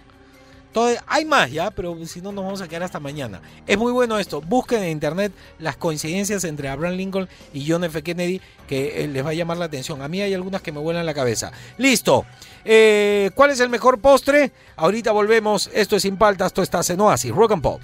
[0.74, 3.42] Todo- hay más ya, pero si no nos vamos a quedar hasta mañana.
[3.66, 4.42] Es muy bueno esto.
[4.42, 8.04] Busquen en internet las coincidencias entre Abraham Lincoln y John F.
[8.04, 10.02] Kennedy que eh, les va a llamar la atención.
[10.02, 11.52] A mí hay algunas que me vuelan la cabeza.
[11.78, 12.26] Listo.
[12.66, 14.52] Eh, ¿Cuál es el mejor postre?
[14.76, 15.70] Ahorita volvemos.
[15.74, 17.82] Esto es Sin Paltas, esto está en Oasis, Rock and Pop.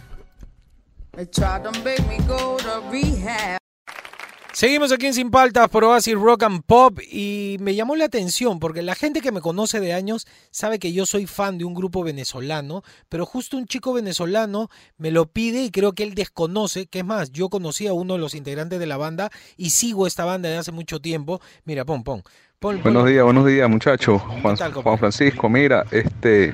[4.54, 8.60] Seguimos aquí en Sin Paltas por Oasis Rock and Pop y me llamó la atención
[8.60, 11.74] porque la gente que me conoce de años sabe que yo soy fan de un
[11.74, 16.86] grupo venezolano, pero justo un chico venezolano me lo pide y creo que él desconoce,
[16.86, 20.06] que es más, yo conocí a uno de los integrantes de la banda y sigo
[20.06, 21.41] esta banda desde hace mucho tiempo.
[21.66, 22.24] Mira, pon, pon.
[22.64, 24.22] Buenos días, buenos días muchachos.
[24.41, 26.53] Juan, Francisco, mira, este,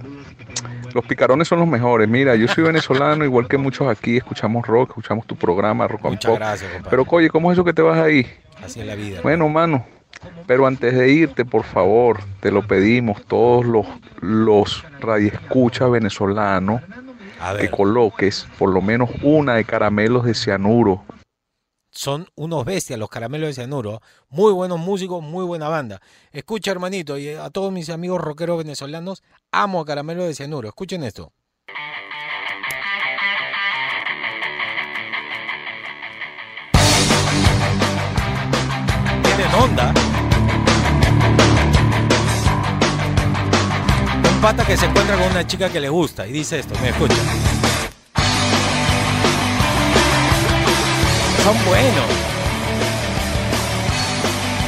[0.95, 2.09] los picarones son los mejores.
[2.09, 6.13] Mira, yo soy venezolano, igual que muchos aquí, escuchamos rock, escuchamos tu programa, Rock and
[6.13, 6.39] Muchas Pop.
[6.39, 6.71] gracias.
[6.89, 8.25] Pero oye, ¿cómo es eso que te vas ahí?
[8.63, 9.19] Así es la vida.
[9.21, 9.85] Bueno, mano,
[10.47, 13.85] pero antes de irte, por favor, te lo pedimos, todos los,
[14.19, 16.81] los radioescuchas venezolanos,
[17.59, 21.03] que coloques por lo menos una de caramelos de cianuro.
[21.91, 24.01] Son unos bestias los caramelos de cianuro.
[24.29, 26.01] Muy buenos músicos, muy buena banda.
[26.31, 30.69] Escucha, hermanito, y a todos mis amigos rockeros venezolanos, amo a caramelos de cianuro.
[30.69, 31.31] Escuchen esto.
[39.23, 39.93] Tienen onda.
[44.31, 46.89] Un pata que se encuentra con una chica que le gusta y dice esto, me
[46.89, 47.15] escucha.
[51.43, 52.09] Son buenos.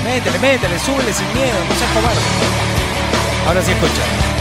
[0.03, 2.21] Métele, métele, súbele sin miedo, no seas cobarde.
[3.47, 4.31] Ahora sí escucha.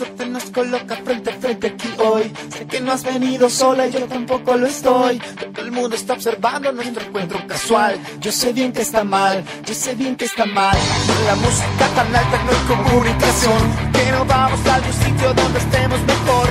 [0.00, 2.32] Suerte nos coloca frente a frente aquí hoy.
[2.56, 5.18] Sé que no has venido sola y yo tampoco lo estoy.
[5.18, 8.00] Todo el mundo está observando nuestro encuentro casual.
[8.18, 10.78] Yo sé bien que está mal, yo sé bien que está mal.
[11.26, 13.92] La música tan alta no hay comunicación.
[13.92, 16.48] Que no vamos a algún sitio donde estemos mejor.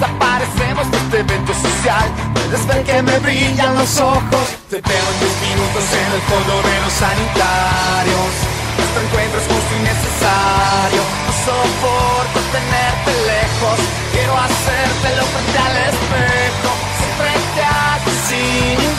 [0.00, 2.06] Desaparecemos de este evento social.
[2.32, 4.44] Puedes ver que me brillan los ojos.
[4.70, 8.32] Te veo en 10 minutos en el fondo de los sanitarios.
[8.78, 11.02] Nuestro encuentro es justo y necesario.
[11.26, 13.78] No soporto tenerte lejos.
[14.12, 16.70] Quiero hacértelo frente al espejo.
[16.96, 18.89] Siempre te hago sin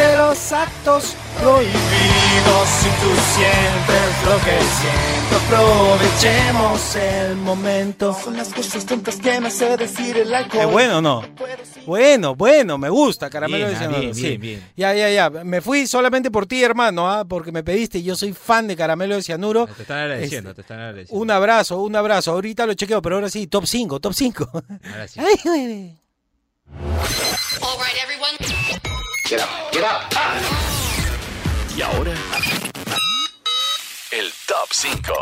[0.00, 2.68] ante los actos prohibidos.
[2.80, 8.14] Si tú sientes lo que siento, aprovechemos el momento.
[8.14, 10.62] Son las cosas tontas que me hace decir el alcohol.
[10.62, 11.22] ¿Es bueno o no?
[11.86, 14.00] Bueno, bueno, me gusta Caramelo Bien, de Cianuro.
[14.00, 14.22] bien, sí.
[14.22, 14.72] bien, bien.
[14.76, 15.30] Ya, ya, ya.
[15.30, 17.24] Me fui solamente por ti, hermano, ¿ah?
[17.26, 19.66] porque me pediste y yo soy fan de Caramelo de Cianuro.
[19.66, 21.22] Te están agradeciendo, Este, te están agradeciendo.
[21.22, 22.32] Un abrazo, un abrazo.
[22.32, 24.50] Ahorita lo chequeo, pero ahora sí, top 5, top 5.
[24.52, 25.20] Ahora sí.
[25.24, 26.00] Ay, güey.
[29.30, 30.00] Get up, get up.
[31.76, 32.12] Y ahora,
[34.10, 35.12] el top 5.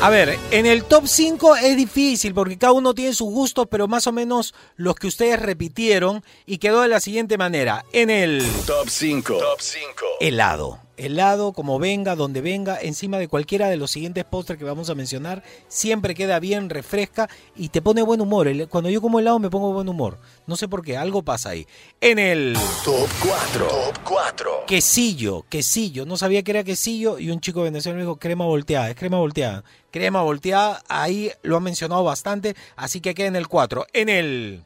[0.00, 3.86] A ver, en el top 5 es difícil porque cada uno tiene sus gustos, pero
[3.86, 7.84] más o menos los que ustedes repitieron y quedó de la siguiente manera.
[7.92, 9.36] En el Top 5.
[9.36, 10.06] Top 5.
[10.18, 10.83] helado.
[10.96, 14.94] Helado, como venga, donde venga, encima de cualquiera de los siguientes postres que vamos a
[14.94, 18.48] mencionar, siempre queda bien, refresca y te pone buen humor.
[18.68, 20.18] Cuando yo como helado me pongo buen humor.
[20.46, 21.66] No sé por qué, algo pasa ahí.
[22.00, 23.66] En el Top 4.
[23.66, 24.64] Top 4.
[24.66, 26.06] quesillo, quesillo.
[26.06, 28.90] No sabía que era quesillo y un chico venezolano me dijo crema volteada.
[28.90, 29.64] Es crema volteada.
[29.90, 33.86] Crema volteada, ahí lo han mencionado bastante, así que queda en el 4.
[33.92, 34.64] En el...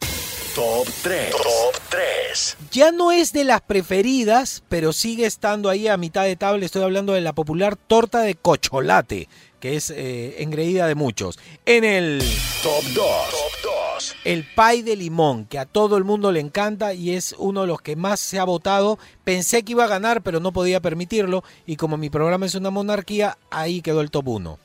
[0.55, 1.31] Top 3.
[1.31, 2.57] Top 3.
[2.71, 6.65] Ya no es de las preferidas, pero sigue estando ahí a mitad de tabla.
[6.65, 9.29] Estoy hablando de la popular torta de cocholate,
[9.61, 11.39] que es eh, engreída de muchos.
[11.67, 12.23] En el
[12.63, 12.95] Top 2.
[12.95, 14.17] Top 2.
[14.25, 17.67] el pie de limón, que a todo el mundo le encanta y es uno de
[17.67, 18.99] los que más se ha votado.
[19.25, 21.45] Pensé que iba a ganar, pero no podía permitirlo.
[21.67, 24.59] Y como mi programa es una monarquía, ahí quedó el top 1.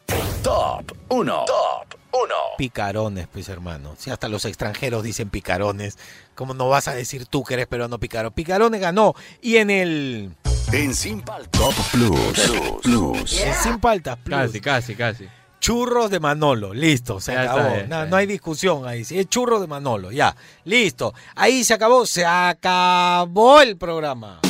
[0.43, 1.45] Top 1.
[1.45, 2.33] Top 1.
[2.57, 3.95] Picarones, pues hermano.
[3.97, 5.97] Si hasta los extranjeros dicen picarones,
[6.35, 8.31] ¿cómo no vas a decir tú que eres peruano picarón?
[8.33, 9.15] Picarones ganó.
[9.41, 10.31] Y en el...
[10.71, 11.51] En Sin Paltas.
[11.59, 12.51] Top Plus.
[12.83, 13.39] Plus.
[13.41, 14.37] en Sin Paltas Plus.
[14.37, 15.27] Casi, casi, casi.
[15.59, 17.75] Churros de Manolo, listo, se Ya acabó.
[17.89, 20.35] ya no, hay discusión ahí, sí, es churros de Manolo, ya,
[20.65, 21.13] listo.
[21.35, 24.41] Ahí se acabó, se acabó el programa.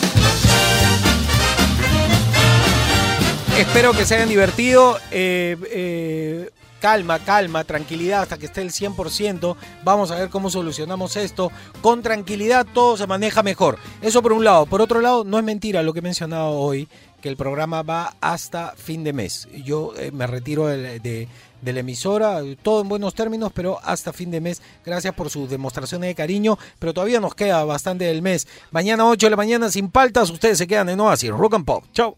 [3.57, 4.97] Espero que se hayan divertido.
[5.11, 6.49] eh, eh,
[6.84, 9.55] calma, calma, tranquilidad hasta que esté el 100%.
[9.86, 11.49] Vamos a ver cómo solucionamos esto.
[11.81, 13.77] Con tranquilidad todo se maneja mejor.
[14.01, 14.65] Eso por un lado.
[14.65, 16.89] Por otro lado, no es mentira lo que he mencionado hoy,
[17.21, 19.47] que el programa va hasta fin de mes.
[19.63, 21.29] Yo eh, me retiro de,
[21.63, 24.61] la emisora, todo en buenos términos, pero hasta fin de mes.
[24.86, 28.45] Gracias por sus demostraciones de cariño, pero todavía nos queda bastante del mes.
[28.71, 31.86] Mañana 8 de la mañana sin paltas, ustedes se quedan en Oasis, Rock and Pop.
[31.93, 32.17] Chao.